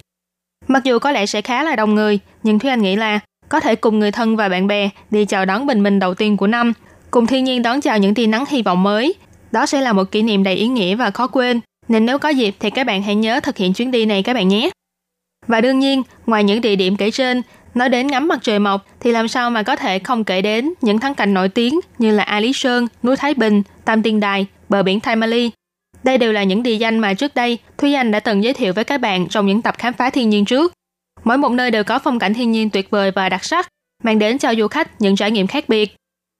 [0.67, 3.59] Mặc dù có lẽ sẽ khá là đông người, nhưng Thúy Anh nghĩ là có
[3.59, 6.47] thể cùng người thân và bạn bè đi chào đón bình minh đầu tiên của
[6.47, 6.73] năm,
[7.11, 9.15] cùng thiên nhiên đón chào những tia nắng hy vọng mới.
[9.51, 11.59] Đó sẽ là một kỷ niệm đầy ý nghĩa và khó quên.
[11.87, 14.33] Nên nếu có dịp thì các bạn hãy nhớ thực hiện chuyến đi này các
[14.33, 14.69] bạn nhé.
[15.47, 17.41] Và đương nhiên, ngoài những địa điểm kể trên,
[17.75, 20.73] nói đến ngắm mặt trời mọc thì làm sao mà có thể không kể đến
[20.81, 24.19] những thắng cảnh nổi tiếng như là A Lý Sơn, núi Thái Bình, Tam Tiên
[24.19, 25.15] Đài, bờ biển Thai
[26.03, 28.73] Đây đều là những địa danh mà trước đây Thúy Anh đã từng giới thiệu
[28.73, 30.73] với các bạn trong những tập khám phá thiên nhiên trước.
[31.23, 33.67] Mỗi một nơi đều có phong cảnh thiên nhiên tuyệt vời và đặc sắc,
[34.03, 35.95] mang đến cho du khách những trải nghiệm khác biệt.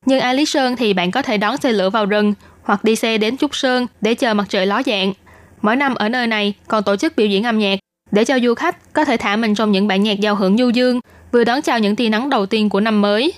[0.05, 2.95] Nhưng A Lý Sơn thì bạn có thể đón xe lửa vào rừng hoặc đi
[2.95, 5.13] xe đến Trúc Sơn để chờ mặt trời ló dạng.
[5.61, 7.79] Mỗi năm ở nơi này còn tổ chức biểu diễn âm nhạc
[8.11, 10.69] để cho du khách có thể thả mình trong những bản nhạc giao hưởng du
[10.69, 10.99] dương,
[11.33, 13.33] vừa đón chào những tia nắng đầu tiên của năm mới.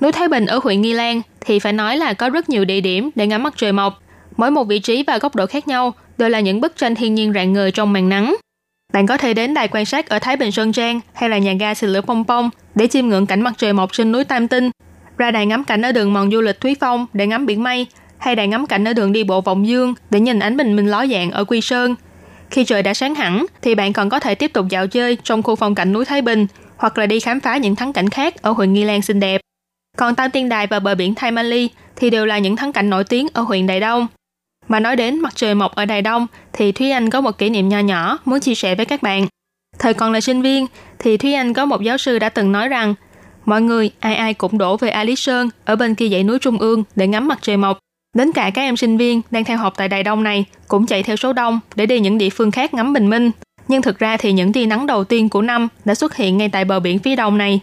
[0.00, 2.80] Núi Thái Bình ở huyện Nghi Lan thì phải nói là có rất nhiều địa
[2.80, 4.02] điểm để ngắm mặt trời mọc.
[4.36, 7.14] Mỗi một vị trí và góc độ khác nhau đều là những bức tranh thiên
[7.14, 8.36] nhiên rạng ngời trong màn nắng.
[8.92, 11.52] Bạn có thể đến đài quan sát ở Thái Bình Sơn Trang hay là nhà
[11.52, 14.48] ga xì lửa Pong Pong để chiêm ngưỡng cảnh mặt trời mọc trên núi Tam
[14.48, 14.70] Tinh,
[15.18, 17.86] ra đài ngắm cảnh ở đường mòn du lịch Thúy Phong để ngắm biển mây,
[18.18, 20.86] hay đài ngắm cảnh ở đường đi bộ Vọng Dương để nhìn ánh bình minh
[20.86, 21.94] ló dạng ở Quy Sơn.
[22.50, 25.42] Khi trời đã sáng hẳn, thì bạn còn có thể tiếp tục dạo chơi trong
[25.42, 26.46] khu phong cảnh núi Thái Bình,
[26.76, 29.40] hoặc là đi khám phá những thắng cảnh khác ở huyện Nghi Lan xinh đẹp.
[29.96, 32.90] Còn Tam Tiên Đài và bờ biển Thái Mali thì đều là những thắng cảnh
[32.90, 34.06] nổi tiếng ở huyện Đài Đông.
[34.68, 37.50] Mà nói đến mặt trời mọc ở Đài Đông, thì Thúy Anh có một kỷ
[37.50, 39.26] niệm nho nhỏ muốn chia sẻ với các bạn.
[39.78, 40.66] Thời còn là sinh viên,
[40.98, 42.94] thì Thúy Anh có một giáo sư đã từng nói rằng,
[43.44, 46.38] mọi người, ai ai cũng đổ về A Lý Sơn ở bên kia dãy núi
[46.38, 47.78] Trung ương để ngắm mặt trời mọc.
[48.18, 51.02] Đến cả các em sinh viên đang theo học tại Đài Đông này cũng chạy
[51.02, 53.30] theo số đông để đi những địa phương khác ngắm bình minh.
[53.68, 56.48] Nhưng thực ra thì những tia nắng đầu tiên của năm đã xuất hiện ngay
[56.48, 57.60] tại bờ biển phía đông này.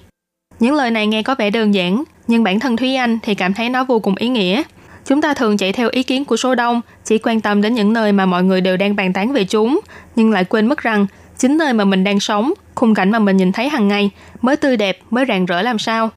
[0.60, 3.54] Những lời này nghe có vẻ đơn giản, nhưng bản thân Thúy Anh thì cảm
[3.54, 4.64] thấy nó vô cùng ý nghĩa.
[5.06, 7.94] Chúng ta thường chạy theo ý kiến của số đông, chỉ quan tâm đến những
[7.94, 9.80] nơi mà mọi người đều đang bàn tán về chúng,
[10.16, 11.06] nhưng lại quên mất rằng
[11.38, 14.10] chính nơi mà mình đang sống, khung cảnh mà mình nhìn thấy hàng ngày
[14.42, 16.10] mới tươi đẹp, mới rạng rỡ làm sao.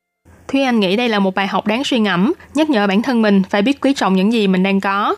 [0.49, 3.23] Thúy Anh nghĩ đây là một bài học đáng suy ngẫm, nhắc nhở bản thân
[3.23, 5.17] mình phải biết quý trọng những gì mình đang có.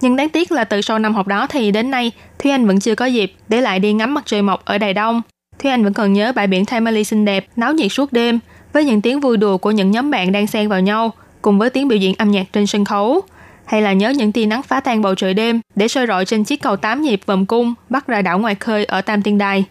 [0.00, 2.80] Nhưng đáng tiếc là từ sau năm học đó thì đến nay, Thúy Anh vẫn
[2.80, 5.22] chưa có dịp để lại đi ngắm mặt trời mọc ở Đài Đông.
[5.58, 8.38] Thúy Anh vẫn còn nhớ bãi biển Tamale xinh đẹp, náo nhiệt suốt đêm,
[8.72, 11.12] với những tiếng vui đùa của những nhóm bạn đang xen vào nhau,
[11.42, 13.20] cùng với tiếng biểu diễn âm nhạc trên sân khấu.
[13.64, 16.44] Hay là nhớ những tia nắng phá tan bầu trời đêm để soi rọi trên
[16.44, 19.64] chiếc cầu tám nhịp vòng cung bắt ra đảo ngoài khơi ở Tam Tiên Đài.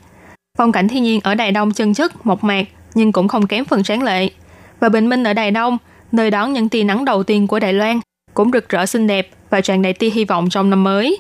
[0.58, 3.66] Phong cảnh thiên nhiên ở Đài Đông chân chất, mộc mạc nhưng cũng không kém
[3.66, 4.30] phần sáng lệ.
[4.80, 5.78] Và bình minh ở Đài Đông,
[6.12, 8.00] nơi đón những tia nắng đầu tiên của Đài Loan,
[8.34, 11.20] cũng rực rỡ xinh đẹp và tràn đầy tia hy vọng trong năm mới.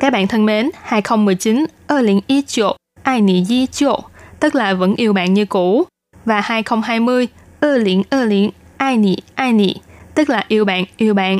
[0.00, 2.66] Các bạn thân mến, 2019, 2019,
[3.02, 4.00] ai nị di chỗ,
[4.40, 5.84] tức là vẫn yêu bạn như cũ.
[6.24, 7.28] Và 2020,
[7.60, 9.74] 2020, ai nị, ai nị,
[10.14, 11.38] tức là yêu bạn, yêu bạn.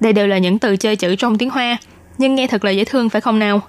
[0.00, 1.76] Đây đều là những từ chơi chữ trong tiếng Hoa,
[2.18, 3.60] nhưng nghe thật là dễ thương phải không nào?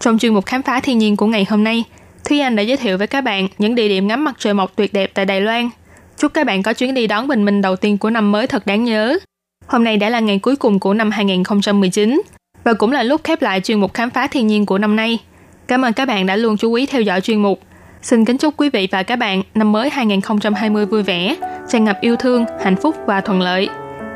[0.00, 1.84] Trong chuyên mục khám phá thiên nhiên của ngày hôm nay,
[2.24, 4.76] Thúy Anh đã giới thiệu với các bạn những địa điểm ngắm mặt trời mọc
[4.76, 5.70] tuyệt đẹp tại Đài Loan.
[6.18, 8.66] Chúc các bạn có chuyến đi đón bình minh đầu tiên của năm mới thật
[8.66, 9.18] đáng nhớ.
[9.66, 12.22] Hôm nay đã là ngày cuối cùng của năm 2019
[12.64, 15.18] và cũng là lúc khép lại chuyên mục khám phá thiên nhiên của năm nay.
[15.66, 17.60] Cảm ơn các bạn đã luôn chú ý theo dõi chuyên mục.
[18.02, 21.36] Xin kính chúc quý vị và các bạn năm mới 2020 vui vẻ,
[21.68, 23.68] tràn ngập yêu thương, hạnh phúc và thuận lợi.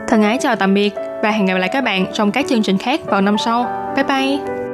[0.09, 2.79] Thân ái chào tạm biệt và hẹn gặp lại các bạn trong các chương trình
[2.79, 3.93] khác vào năm sau.
[3.97, 4.68] Bye bye!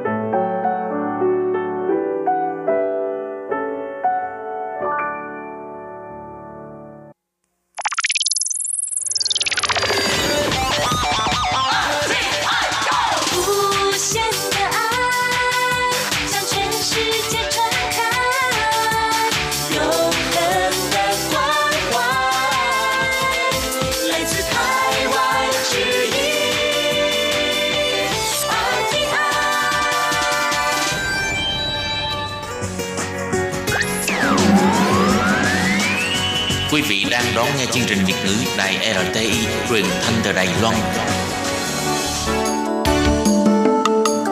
[37.75, 40.75] Chương trình Việt ngữ Đài RTI truyền thanh từ Đài Loan.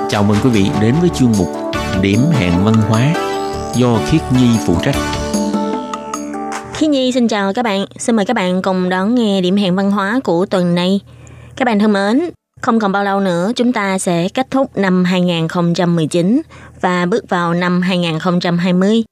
[0.09, 1.47] Chào mừng quý vị đến với chương mục
[2.01, 3.13] Điểm hẹn văn hóa
[3.75, 4.95] do Khiết Nhi phụ trách.
[6.73, 9.75] Khi Nhi xin chào các bạn, xin mời các bạn cùng đón nghe điểm hẹn
[9.75, 10.99] văn hóa của tuần này.
[11.55, 12.29] Các bạn thân mến,
[12.61, 16.41] không còn bao lâu nữa chúng ta sẽ kết thúc năm 2019
[16.81, 19.03] và bước vào năm 2020.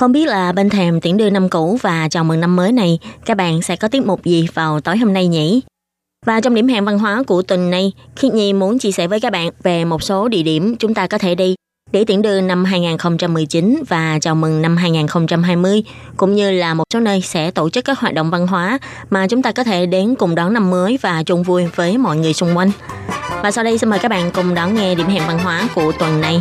[0.00, 2.98] Không biết là bên thèm tiễn đưa năm cũ và chào mừng năm mới này,
[3.24, 5.62] các bạn sẽ có tiết mục gì vào tối hôm nay nhỉ?
[6.26, 9.20] Và trong điểm hẹn văn hóa của tuần này, Khiết Nhi muốn chia sẻ với
[9.20, 11.54] các bạn về một số địa điểm chúng ta có thể đi
[11.92, 15.82] để tiễn đưa năm 2019 và chào mừng năm 2020,
[16.16, 18.78] cũng như là một số nơi sẽ tổ chức các hoạt động văn hóa
[19.10, 22.16] mà chúng ta có thể đến cùng đón năm mới và chung vui với mọi
[22.16, 22.70] người xung quanh.
[23.42, 25.92] Và sau đây xin mời các bạn cùng đón nghe điểm hẹn văn hóa của
[25.98, 26.40] tuần này.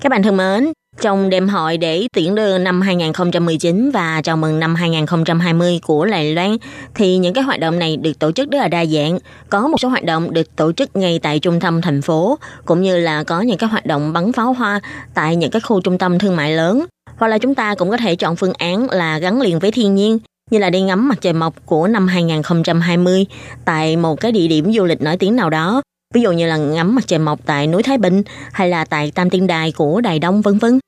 [0.00, 4.60] Các bạn thân mến, trong đêm hội để tiễn đưa năm 2019 và chào mừng
[4.60, 6.56] năm 2020 của Lài Loan
[6.94, 9.18] thì những cái hoạt động này được tổ chức rất là đa dạng.
[9.48, 12.82] Có một số hoạt động được tổ chức ngay tại trung tâm thành phố cũng
[12.82, 14.80] như là có những cái hoạt động bắn pháo hoa
[15.14, 16.84] tại những cái khu trung tâm thương mại lớn.
[17.16, 19.94] Hoặc là chúng ta cũng có thể chọn phương án là gắn liền với thiên
[19.94, 20.18] nhiên
[20.50, 23.26] như là đi ngắm mặt trời mọc của năm 2020
[23.64, 25.82] tại một cái địa điểm du lịch nổi tiếng nào đó
[26.14, 29.10] ví dụ như là ngắm mặt trời mọc tại núi Thái Bình hay là tại
[29.10, 30.78] Tam Tiên Đài của Đài Đông vân vân.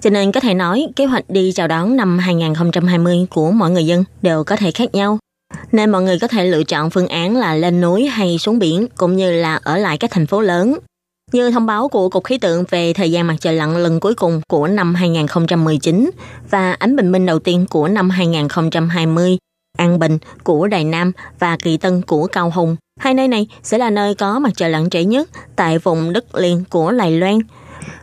[0.00, 3.86] Cho nên có thể nói kế hoạch đi chào đón năm 2020 của mọi người
[3.86, 5.18] dân đều có thể khác nhau.
[5.72, 8.86] Nên mọi người có thể lựa chọn phương án là lên núi hay xuống biển
[8.96, 10.78] cũng như là ở lại các thành phố lớn.
[11.32, 14.14] Như thông báo của Cục Khí tượng về thời gian mặt trời lặn lần cuối
[14.14, 16.10] cùng của năm 2019
[16.50, 19.38] và ánh bình minh đầu tiên của năm 2020,
[19.78, 22.76] An Bình của Đài Nam và Kỳ Tân của Cao Hùng.
[23.00, 26.34] Hai nơi này sẽ là nơi có mặt trời lặn trễ nhất tại vùng đất
[26.34, 27.38] liền của Đài Loan.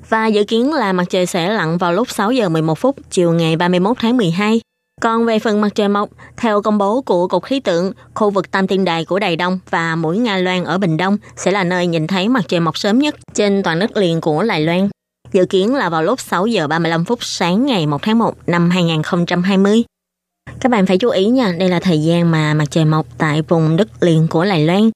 [0.09, 3.33] Và dự kiến là mặt trời sẽ lặn vào lúc 6 giờ 11 phút chiều
[3.33, 4.61] ngày 31 tháng 12.
[5.01, 8.51] Còn về phần mặt trời mọc, theo công bố của Cục Khí tượng, khu vực
[8.51, 11.63] Tam Tiên Đài của Đài Đông và mũi Nga Loan ở Bình Đông sẽ là
[11.63, 14.89] nơi nhìn thấy mặt trời mọc sớm nhất trên toàn đất liền của Đài Loan.
[15.33, 18.69] Dự kiến là vào lúc 6 giờ 35 phút sáng ngày 1 tháng 1 năm
[18.69, 19.83] 2020.
[20.59, 23.41] Các bạn phải chú ý nha, đây là thời gian mà mặt trời mọc tại
[23.41, 24.89] vùng đất liền của Lài Loan.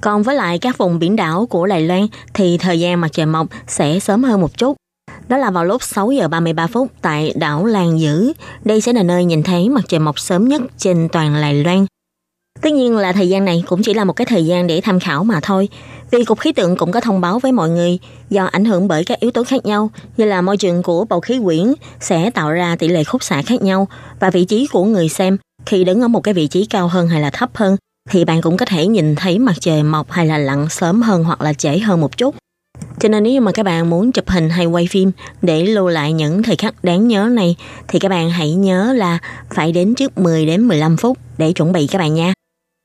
[0.00, 3.26] Còn với lại các vùng biển đảo của Lài Loan thì thời gian mặt trời
[3.26, 4.76] mọc sẽ sớm hơn một chút.
[5.28, 8.32] Đó là vào lúc 6 giờ 33 phút tại đảo Lan Dữ.
[8.64, 11.86] Đây sẽ là nơi nhìn thấy mặt trời mọc sớm nhất trên toàn Lài Loan.
[12.62, 15.00] Tất nhiên là thời gian này cũng chỉ là một cái thời gian để tham
[15.00, 15.68] khảo mà thôi.
[16.10, 17.98] Vì Cục Khí tượng cũng có thông báo với mọi người,
[18.30, 21.20] do ảnh hưởng bởi các yếu tố khác nhau, như là môi trường của bầu
[21.20, 23.88] khí quyển sẽ tạo ra tỷ lệ khúc xạ khác nhau
[24.20, 25.36] và vị trí của người xem
[25.66, 27.76] khi đứng ở một cái vị trí cao hơn hay là thấp hơn,
[28.10, 31.24] thì bạn cũng có thể nhìn thấy mặt trời mọc hay là lặn sớm hơn
[31.24, 32.34] hoặc là trễ hơn một chút.
[33.00, 35.10] Cho nên nếu mà các bạn muốn chụp hình hay quay phim
[35.42, 37.56] để lưu lại những thời khắc đáng nhớ này,
[37.88, 39.18] thì các bạn hãy nhớ là
[39.50, 42.32] phải đến trước 10 đến 15 phút để chuẩn bị các bạn nha.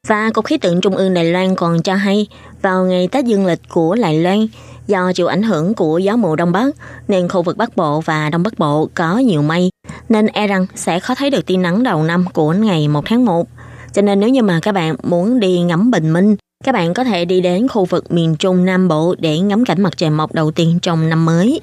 [0.08, 2.28] Và Cục Khí tượng Trung ương Đài Loan còn cho hay
[2.62, 4.48] vào ngày Tết Dương lịch của Đài Loan
[4.88, 6.76] do chịu ảnh hưởng của gió mùa Đông Bắc
[7.08, 9.70] nên khu vực Bắc Bộ và Đông Bắc Bộ có nhiều mây
[10.10, 13.26] nên e rằng sẽ khó thấy được tia nắng đầu năm của ngày 1 tháng
[13.26, 13.48] 1.
[13.94, 17.04] Cho nên nếu như mà các bạn muốn đi ngắm bình minh, các bạn có
[17.04, 20.34] thể đi đến khu vực miền Trung Nam Bộ để ngắm cảnh mặt trời mọc
[20.34, 21.62] đầu tiên trong năm mới.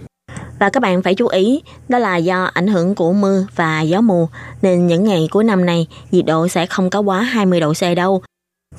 [0.58, 4.00] Và các bạn phải chú ý, đó là do ảnh hưởng của mưa và gió
[4.00, 4.26] mùa,
[4.62, 7.96] nên những ngày cuối năm này, nhiệt độ sẽ không có quá 20 độ C
[7.96, 8.22] đâu.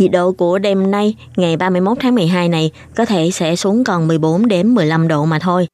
[0.01, 4.07] Nhiệt độ của đêm nay, ngày 31 tháng 12 này, có thể sẽ xuống còn
[4.07, 5.67] 14 đến 15 độ mà thôi.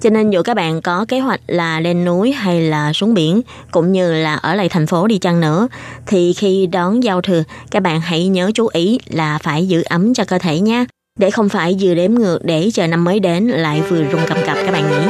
[0.00, 3.40] Cho nên dù các bạn có kế hoạch là lên núi hay là xuống biển,
[3.70, 5.68] cũng như là ở lại thành phố đi chăng nữa,
[6.06, 10.14] thì khi đón giao thừa, các bạn hãy nhớ chú ý là phải giữ ấm
[10.14, 10.86] cho cơ thể nha,
[11.18, 14.38] để không phải vừa đếm ngược để chờ năm mới đến lại vừa rung cầm
[14.46, 15.05] cập các bạn nhỉ.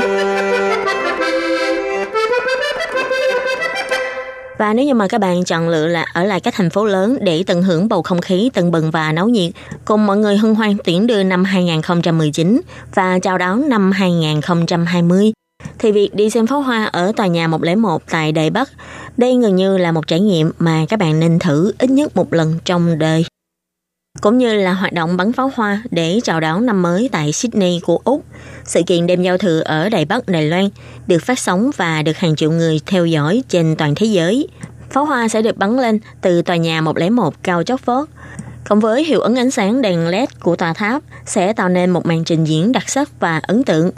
[4.58, 7.18] Và nếu như mà các bạn chọn lựa là ở lại các thành phố lớn
[7.20, 9.52] để tận hưởng bầu không khí tận bừng và náo nhiệt,
[9.84, 12.60] cùng mọi người hân hoan tiễn đưa năm 2019
[12.94, 15.32] và chào đón năm 2020,
[15.78, 18.70] thì việc đi xem pháo hoa ở tòa nhà 101 tại Đài Bắc,
[19.16, 22.32] đây gần như là một trải nghiệm mà các bạn nên thử ít nhất một
[22.32, 23.24] lần trong đời.
[24.20, 27.80] Cũng như là hoạt động bắn pháo hoa để chào đón năm mới tại Sydney
[27.84, 28.24] của Úc.
[28.64, 30.68] Sự kiện đêm giao thừa ở Đài Bắc, Đài Loan
[31.06, 34.48] được phát sóng và được hàng triệu người theo dõi trên toàn thế giới.
[34.90, 38.08] Pháo hoa sẽ được bắn lên từ tòa nhà 101 cao chót vót.
[38.68, 42.06] Cộng với hiệu ứng ánh sáng đèn LED của tòa tháp sẽ tạo nên một
[42.06, 43.90] màn trình diễn đặc sắc và ấn tượng.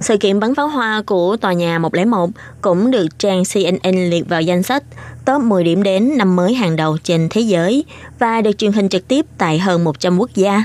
[0.00, 4.42] Sự kiện bắn pháo hoa của tòa nhà 101 cũng được trang CNN liệt vào
[4.42, 4.82] danh sách
[5.28, 7.84] top 10 điểm đến năm mới hàng đầu trên thế giới
[8.18, 10.62] và được truyền hình trực tiếp tại hơn 100 quốc gia.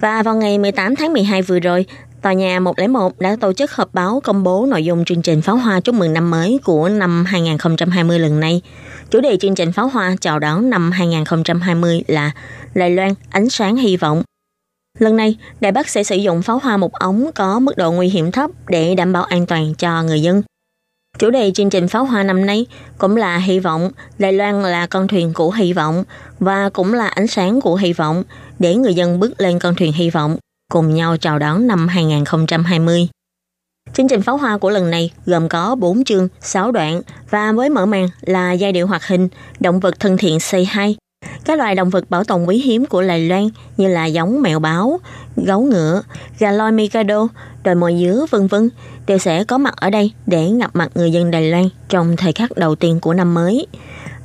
[0.00, 1.86] Và vào ngày 18 tháng 12 vừa rồi,
[2.22, 5.56] Tòa nhà 101 đã tổ chức họp báo công bố nội dung chương trình pháo
[5.56, 8.62] hoa chúc mừng năm mới của năm 2020 lần này.
[9.10, 12.30] Chủ đề chương trình pháo hoa chào đón năm 2020 là
[12.74, 14.22] Lài Loan ánh sáng hy vọng.
[14.98, 18.08] Lần này, Đài Bắc sẽ sử dụng pháo hoa một ống có mức độ nguy
[18.08, 20.42] hiểm thấp để đảm bảo an toàn cho người dân.
[21.18, 22.66] Chủ đề chương trình pháo hoa năm nay
[22.98, 26.04] cũng là hy vọng, Đài Loan là con thuyền của hy vọng
[26.40, 28.22] và cũng là ánh sáng của hy vọng
[28.58, 30.36] để người dân bước lên con thuyền hy vọng,
[30.72, 33.08] cùng nhau chào đón năm 2020.
[33.92, 37.00] Chương trình pháo hoa của lần này gồm có 4 chương, 6 đoạn
[37.30, 39.28] và với mở màn là giai điệu hoạt hình,
[39.60, 40.96] động vật thân thiện say hi.
[41.44, 44.58] Các loài động vật bảo tồn quý hiếm của Đài Loan như là giống mèo
[44.58, 45.00] báo,
[45.36, 46.02] gấu ngựa,
[46.38, 47.28] gà loi Mikado,
[47.64, 48.70] đồi mồi dứa vân vân
[49.06, 52.32] đều sẽ có mặt ở đây để gặp mặt người dân Đài Loan trong thời
[52.32, 53.66] khắc đầu tiên của năm mới.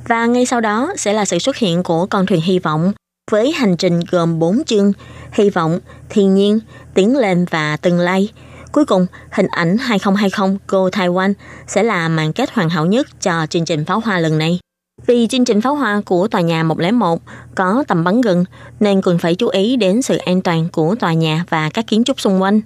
[0.08, 2.92] Và ngay sau đó sẽ là sự xuất hiện của con thuyền hy vọng
[3.30, 4.92] với hành trình gồm 4 chương
[5.32, 5.80] hy vọng,
[6.10, 6.60] thiên nhiên,
[6.94, 8.28] tiến lên và tương lai.
[8.72, 11.32] Cuối cùng, hình ảnh 2020 Go Taiwan
[11.66, 14.58] sẽ là màn kết hoàn hảo nhất cho chương trình pháo hoa lần này.
[15.06, 17.20] Vì chương trình pháo hoa của tòa nhà 101
[17.54, 18.44] có tầm bắn gần
[18.80, 22.04] nên cần phải chú ý đến sự an toàn của tòa nhà và các kiến
[22.04, 22.60] trúc xung quanh.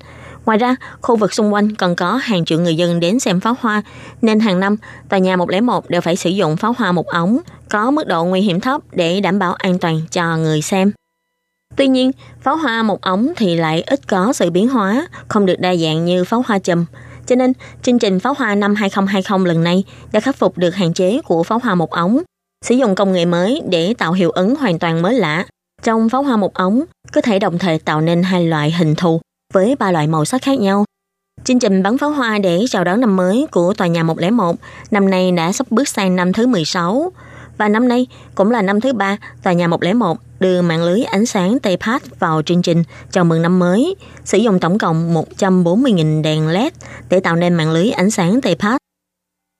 [0.46, 3.56] Ngoài ra, khu vực xung quanh còn có hàng triệu người dân đến xem pháo
[3.60, 3.82] hoa,
[4.22, 4.76] nên hàng năm
[5.08, 8.40] tòa nhà 101 đều phải sử dụng pháo hoa một ống có mức độ nguy
[8.40, 10.92] hiểm thấp để đảm bảo an toàn cho người xem.
[11.76, 12.10] Tuy nhiên,
[12.40, 16.04] pháo hoa một ống thì lại ít có sự biến hóa, không được đa dạng
[16.04, 16.84] như pháo hoa chùm.
[17.28, 17.52] Cho nên,
[17.82, 21.42] chương trình pháo hoa năm 2020 lần này đã khắc phục được hạn chế của
[21.42, 22.22] pháo hoa một ống,
[22.64, 25.46] sử dụng công nghệ mới để tạo hiệu ứng hoàn toàn mới lạ.
[25.82, 29.20] Trong pháo hoa một ống, có thể đồng thời tạo nên hai loại hình thù
[29.54, 30.84] với ba loại màu sắc khác nhau.
[31.44, 34.56] Chương trình bắn pháo hoa để chào đón năm mới của tòa nhà 101
[34.90, 37.12] năm nay đã sắp bước sang năm thứ 16
[37.58, 41.26] và năm nay cũng là năm thứ ba tòa nhà 101 đưa mạng lưới ánh
[41.26, 46.22] sáng Tây Path vào chương trình chào mừng năm mới, sử dụng tổng cộng 140.000
[46.22, 46.72] đèn LED
[47.08, 48.78] để tạo nên mạng lưới ánh sáng Tây Path.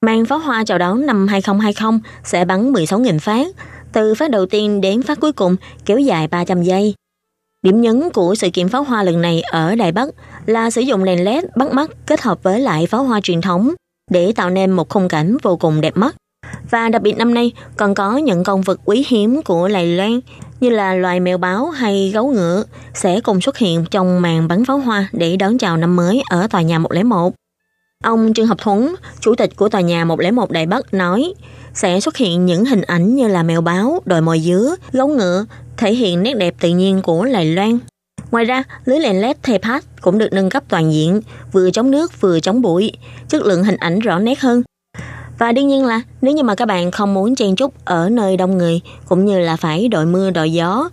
[0.07, 3.47] Màn pháo hoa chào đón năm 2020 sẽ bắn 16.000 phát,
[3.93, 6.95] từ phát đầu tiên đến phát cuối cùng kéo dài 300 giây.
[7.63, 10.09] Điểm nhấn của sự kiện pháo hoa lần này ở Đài Bắc
[10.47, 13.75] là sử dụng đèn LED bắt mắt kết hợp với lại pháo hoa truyền thống
[14.11, 16.17] để tạo nên một khung cảnh vô cùng đẹp mắt.
[16.71, 20.21] Và đặc biệt năm nay còn có những con vật quý hiếm của lài Loan
[20.61, 24.65] như là loài mèo báo hay gấu ngựa sẽ cùng xuất hiện trong màn bắn
[24.65, 27.33] pháo hoa để đón chào năm mới ở tòa nhà 101.
[28.05, 31.35] Ông Trương Hợp Thuấn, chủ tịch của tòa nhà 101 Đài Bắc nói
[31.75, 35.47] sẽ xuất hiện những hình ảnh như là mèo báo, đồi mồi dứa, gấu ngựa,
[35.77, 37.79] thể hiện nét đẹp tự nhiên của Lài Loan.
[38.31, 41.21] Ngoài ra, lưới đèn LED Tepat cũng được nâng cấp toàn diện,
[41.53, 42.93] vừa chống nước vừa chống bụi,
[43.29, 44.63] chất lượng hình ảnh rõ nét hơn.
[45.39, 48.37] Và đương nhiên là nếu như mà các bạn không muốn chen chúc ở nơi
[48.37, 50.91] đông người cũng như là phải đội mưa đội gió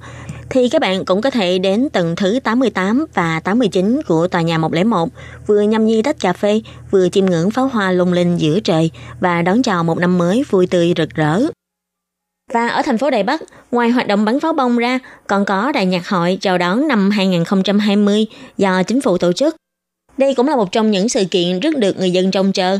[0.49, 4.57] thì các bạn cũng có thể đến tầng thứ 88 và 89 của tòa nhà
[4.57, 5.09] 101,
[5.47, 8.91] vừa nhâm nhi tách cà phê, vừa chiêm ngưỡng pháo hoa lung linh giữa trời
[9.19, 11.41] và đón chào một năm mới vui tươi rực rỡ.
[12.53, 13.41] Và ở thành phố Đài Bắc,
[13.71, 17.09] ngoài hoạt động bắn pháo bông ra, còn có đại nhạc hội chào đón năm
[17.09, 18.25] 2020
[18.57, 19.55] do chính phủ tổ chức.
[20.17, 22.79] Đây cũng là một trong những sự kiện rất được người dân trông chờ.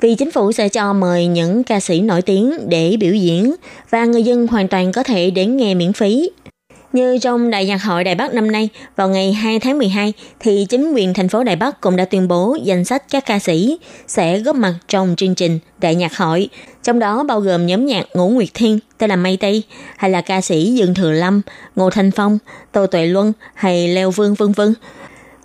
[0.00, 3.54] Vì chính phủ sẽ cho mời những ca sĩ nổi tiếng để biểu diễn
[3.90, 6.30] và người dân hoàn toàn có thể đến nghe miễn phí.
[6.92, 10.66] Như trong Đại nhạc hội Đài Bắc năm nay, vào ngày 2 tháng 12, thì
[10.68, 13.78] chính quyền thành phố Đài Bắc cũng đã tuyên bố danh sách các ca sĩ
[14.06, 16.48] sẽ góp mặt trong chương trình Đại nhạc hội,
[16.82, 19.62] trong đó bao gồm nhóm nhạc Ngũ Nguyệt Thiên, tên là Mây Tây,
[19.96, 21.42] hay là ca sĩ Dương Thừa Lâm,
[21.76, 22.38] Ngô Thanh Phong,
[22.72, 24.74] Tô Tuệ Luân hay Leo Vương vân vân.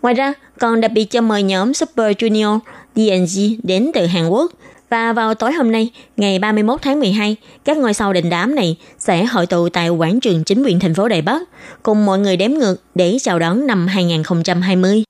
[0.01, 2.59] Ngoài ra, còn đặc biệt cho mời nhóm Super Junior,
[2.95, 4.51] DNG đến từ Hàn Quốc.
[4.89, 7.35] Và vào tối hôm nay, ngày 31 tháng 12,
[7.65, 10.93] các ngôi sao đình đám này sẽ hội tụ tại quảng trường chính quyền thành
[10.93, 11.41] phố Đài Bắc,
[11.83, 15.03] cùng mọi người đếm ngược để chào đón năm 2020.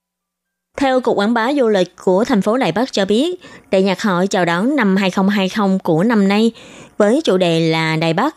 [0.77, 4.01] Theo Cục Quảng bá Du lịch của thành phố Đài Bắc cho biết, đại nhạc
[4.01, 6.51] hội chào đón năm 2020 của năm nay
[6.97, 8.35] với chủ đề là Đài Bắc.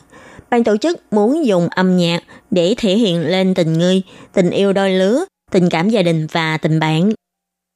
[0.50, 4.72] Ban tổ chức muốn dùng âm nhạc để thể hiện lên tình người, tình yêu
[4.72, 7.12] đôi lứa, tình cảm gia đình và tình bạn.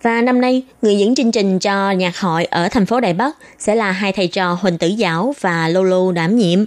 [0.03, 3.37] Và năm nay, người dẫn chương trình cho nhạc hội ở thành phố Đài Bắc
[3.59, 6.65] sẽ là hai thầy trò Huỳnh Tử Giảo và Lulu đảm nhiệm.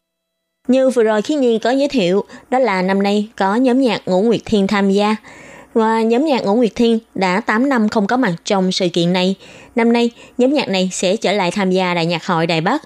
[0.68, 4.02] Như vừa rồi Khiến Nhi có giới thiệu, đó là năm nay có nhóm nhạc
[4.06, 5.16] Ngũ Nguyệt Thiên tham gia.
[5.74, 9.14] Và nhóm nhạc Ngũ Nguyệt Thiên đã 8 năm không có mặt trong sự kiện
[9.14, 9.36] này.
[9.76, 12.84] Năm nay, nhóm nhạc này sẽ trở lại tham gia Đại nhạc hội Đài Bắc.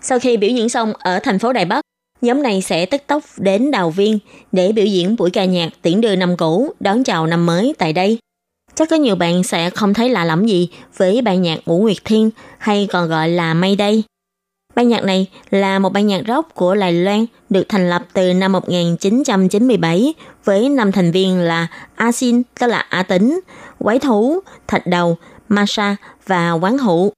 [0.00, 1.80] Sau khi biểu diễn xong ở thành phố Đài Bắc,
[2.20, 4.18] nhóm này sẽ tức tốc đến Đào Viên
[4.52, 7.92] để biểu diễn buổi ca nhạc tiễn đưa năm cũ, đón chào năm mới tại
[7.92, 8.18] đây.
[8.78, 11.96] Chắc có nhiều bạn sẽ không thấy lạ lẫm gì với ban nhạc Ngũ Nguyệt
[12.04, 14.02] Thiên hay còn gọi là Mây Đây.
[14.74, 18.32] Ban nhạc này là một ban nhạc rock của Lài Loan được thành lập từ
[18.34, 20.14] năm 1997
[20.44, 21.66] với năm thành viên là
[21.96, 23.40] A Xin, tức là A Tính,
[23.78, 25.16] Quái Thú, Thạch Đầu,
[25.48, 27.12] Masha và Quán Hữu.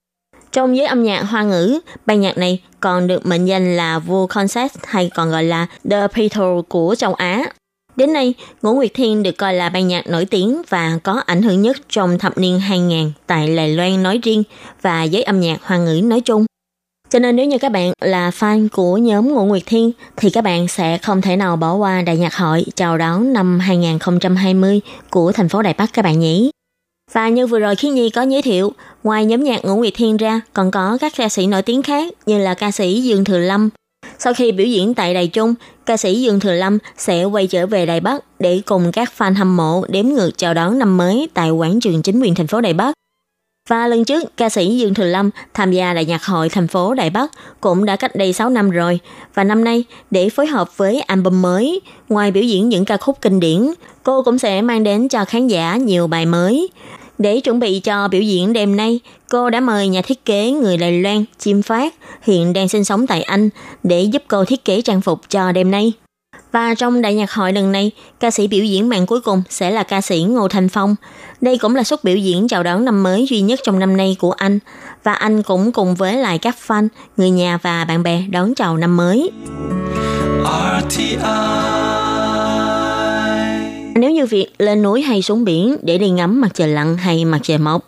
[0.51, 4.27] Trong giới âm nhạc hoa ngữ, ban nhạc này còn được mệnh danh là vua
[4.27, 7.43] concert hay còn gọi là The Beatles của châu Á.
[7.95, 11.41] Đến nay, Ngũ Nguyệt Thiên được coi là ban nhạc nổi tiếng và có ảnh
[11.41, 14.43] hưởng nhất trong thập niên 2000 tại Lài Loan nói riêng
[14.81, 16.45] và giới âm nhạc hoa ngữ nói chung.
[17.09, 20.43] Cho nên nếu như các bạn là fan của nhóm Ngũ Nguyệt Thiên thì các
[20.43, 25.31] bạn sẽ không thể nào bỏ qua đại nhạc hội chào đón năm 2020 của
[25.31, 26.51] thành phố Đài Bắc các bạn nhỉ.
[27.13, 28.73] Và như vừa rồi Khiến Nhi có giới thiệu,
[29.03, 32.13] ngoài nhóm nhạc Ngũ Nguyệt Thiên ra, còn có các ca sĩ nổi tiếng khác
[32.25, 33.69] như là ca sĩ Dương Thừa Lâm.
[34.23, 35.53] Sau khi biểu diễn tại Đài Trung,
[35.85, 39.35] ca sĩ Dương Thừa Lâm sẽ quay trở về Đài Bắc để cùng các fan
[39.35, 42.61] hâm mộ đếm ngược chào đón năm mới tại quảng trường chính quyền thành phố
[42.61, 42.93] Đài Bắc.
[43.69, 46.93] Và lần trước, ca sĩ Dương Thừa Lâm tham gia Đại nhạc hội thành phố
[46.93, 48.99] Đài Bắc cũng đã cách đây 6 năm rồi.
[49.33, 53.17] Và năm nay, để phối hợp với album mới, ngoài biểu diễn những ca khúc
[53.21, 56.69] kinh điển, cô cũng sẽ mang đến cho khán giả nhiều bài mới.
[57.21, 58.99] Để chuẩn bị cho biểu diễn đêm nay,
[59.29, 63.07] cô đã mời nhà thiết kế người Đài Loan Chim Phát, hiện đang sinh sống
[63.07, 63.49] tại Anh,
[63.83, 65.93] để giúp cô thiết kế trang phục cho đêm nay.
[66.51, 69.71] Và trong đại nhạc hội lần này, ca sĩ biểu diễn màn cuối cùng sẽ
[69.71, 70.95] là ca sĩ Ngô Thanh Phong.
[71.41, 74.15] Đây cũng là suất biểu diễn chào đón năm mới duy nhất trong năm nay
[74.19, 74.59] của anh.
[75.03, 78.77] Và anh cũng cùng với lại các fan, người nhà và bạn bè đón chào
[78.77, 79.31] năm mới.
[83.95, 87.25] Nếu như việc lên núi hay xuống biển để đi ngắm mặt trời lặn hay
[87.25, 87.87] mặt trời mọc,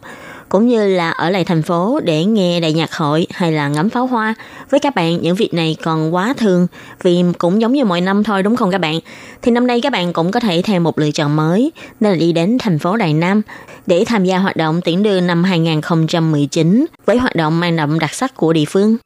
[0.49, 3.89] cũng như là ở lại thành phố để nghe đại nhạc hội hay là ngắm
[3.89, 4.35] pháo hoa.
[4.69, 6.67] Với các bạn, những việc này còn quá thường
[7.03, 8.99] vì cũng giống như mọi năm thôi đúng không các bạn?
[9.41, 12.17] Thì năm nay các bạn cũng có thể thêm một lựa chọn mới, nên là
[12.17, 13.41] đi đến thành phố Đài Nam
[13.85, 18.13] để tham gia hoạt động tiễn đưa năm 2019 với hoạt động mang đậm đặc
[18.13, 18.97] sắc của địa phương.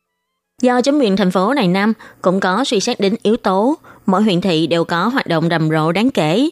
[0.62, 3.76] Do chính quyền thành phố Đài Nam cũng có suy xét đến yếu tố,
[4.06, 6.50] mỗi huyện thị đều có hoạt động rầm rộ đáng kể.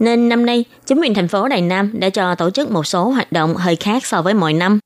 [0.00, 3.08] Nên năm nay, chính quyền thành phố Đài Nam đã cho tổ chức một số
[3.08, 4.78] hoạt động hơi khác so với mọi năm.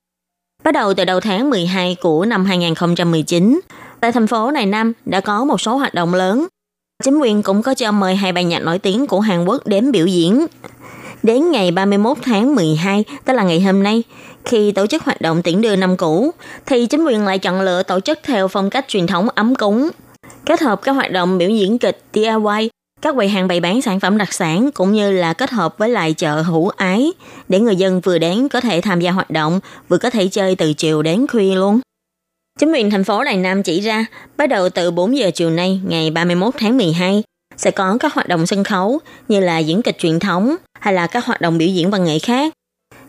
[0.65, 3.61] Bắt đầu từ đầu tháng 12 của năm 2019,
[4.01, 6.47] tại thành phố Đài Nam đã có một số hoạt động lớn.
[7.05, 9.93] Chính quyền cũng có cho mời hai ban nhạc nổi tiếng của Hàn Quốc đến
[9.93, 10.47] biểu diễn.
[11.23, 14.03] Đến ngày 31 tháng 12, tức là ngày hôm nay,
[14.45, 16.31] khi tổ chức hoạt động tiễn đưa năm cũ,
[16.67, 19.89] thì chính quyền lại chọn lựa tổ chức theo phong cách truyền thống ấm cúng.
[20.47, 22.71] Kết hợp các hoạt động biểu diễn kịch DIY
[23.03, 25.89] các quầy hàng bày bán sản phẩm đặc sản cũng như là kết hợp với
[25.89, 27.13] lại chợ hữu ái
[27.49, 30.57] để người dân vừa đến có thể tham gia hoạt động, vừa có thể chơi
[30.57, 31.81] từ chiều đến khuya luôn.
[32.59, 35.81] Chính quyền thành phố Đài Nam chỉ ra, bắt đầu từ 4 giờ chiều nay
[35.87, 37.23] ngày 31 tháng 12,
[37.57, 38.99] sẽ có các hoạt động sân khấu
[39.29, 42.19] như là diễn kịch truyền thống hay là các hoạt động biểu diễn văn nghệ
[42.19, 42.53] khác.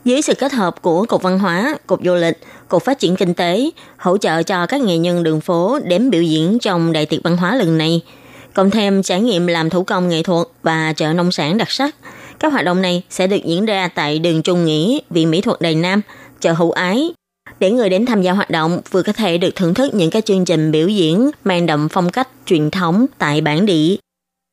[0.06, 3.34] Dưới sự kết hợp của Cục Văn hóa, Cục Du lịch, Cục Phát triển Kinh
[3.34, 7.24] tế, hỗ trợ cho các nghệ nhân đường phố đến biểu diễn trong đại tiệc
[7.24, 8.02] văn hóa lần này–
[8.54, 11.96] cộng thêm trải nghiệm làm thủ công nghệ thuật và chợ nông sản đặc sắc.
[12.40, 15.62] Các hoạt động này sẽ được diễn ra tại đường Trung Nghĩa, Viện Mỹ thuật
[15.62, 16.02] Đài Nam,
[16.40, 17.14] chợ Hữu Ái,
[17.60, 20.22] để người đến tham gia hoạt động vừa có thể được thưởng thức những cái
[20.22, 23.96] chương trình biểu diễn mang đậm phong cách truyền thống tại bản địa,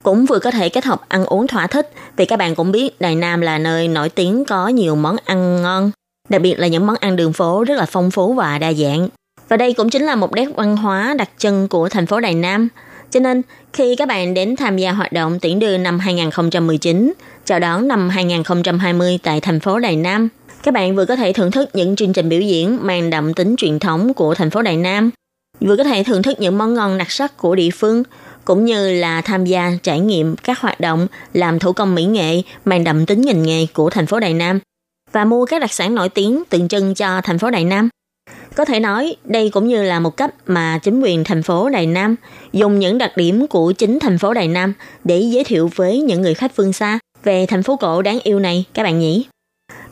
[0.05, 1.93] cũng vừa có thể kết hợp ăn uống thỏa thích.
[2.17, 5.63] Vì các bạn cũng biết Đài Nam là nơi nổi tiếng có nhiều món ăn
[5.63, 5.91] ngon,
[6.29, 9.09] đặc biệt là những món ăn đường phố rất là phong phú và đa dạng.
[9.49, 12.35] Và đây cũng chính là một nét văn hóa đặc trưng của thành phố Đài
[12.35, 12.69] Nam–
[13.11, 13.43] cho nên,
[13.73, 17.13] khi các bạn đến tham gia hoạt động tuyển đưa năm 2019,
[17.45, 20.29] chào đón năm 2020 tại thành phố Đài Nam,
[20.63, 23.55] các bạn vừa có thể thưởng thức những chương trình biểu diễn mang đậm tính
[23.59, 25.11] truyền thống của thành phố Đài Nam,
[25.61, 28.03] vừa có thể thưởng thức những món ngon đặc sắc của địa phương,
[28.45, 32.43] cũng như là tham gia trải nghiệm các hoạt động làm thủ công mỹ nghệ
[32.65, 34.61] mang đậm tính ngành nghề của thành phố Đài Nam
[35.13, 37.89] và mua các đặc sản nổi tiếng tượng trưng cho thành phố Đài Nam.
[38.55, 41.87] Có thể nói, đây cũng như là một cách mà chính quyền thành phố Đài
[41.87, 42.17] Nam
[42.53, 44.73] dùng những đặc điểm của chính thành phố Đài Nam
[45.05, 48.39] để giới thiệu với những người khách phương xa về thành phố cổ đáng yêu
[48.39, 49.27] này các bạn nhỉ.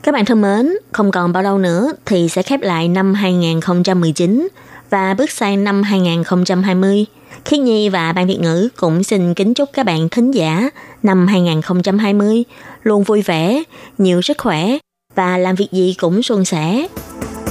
[0.03, 4.49] Các bạn thân mến, không còn bao lâu nữa thì sẽ khép lại năm 2019
[4.91, 7.07] và bước sang năm 2020.
[7.45, 10.70] Khiết Nhi và Ban Việt ngữ cũng xin kính chúc các bạn thính giả
[11.03, 12.45] năm 2020
[12.82, 13.62] luôn vui vẻ,
[13.99, 14.78] nhiều sức khỏe
[15.14, 16.87] và làm việc gì cũng suôn sẻ.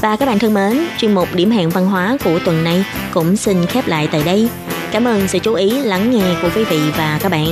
[0.06, 3.36] Và các bạn thân mến, chuyên mục điểm hẹn văn hóa của tuần này cũng
[3.36, 4.49] xin khép lại tại đây.
[4.91, 7.47] Cảm ơn sự chú ý lắng nghe của quý vị và các bạn.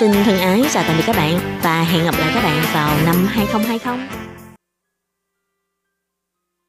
[0.00, 2.90] Xin thân ái chào tạm biệt các bạn và hẹn gặp lại các bạn vào
[3.06, 4.27] năm 2020.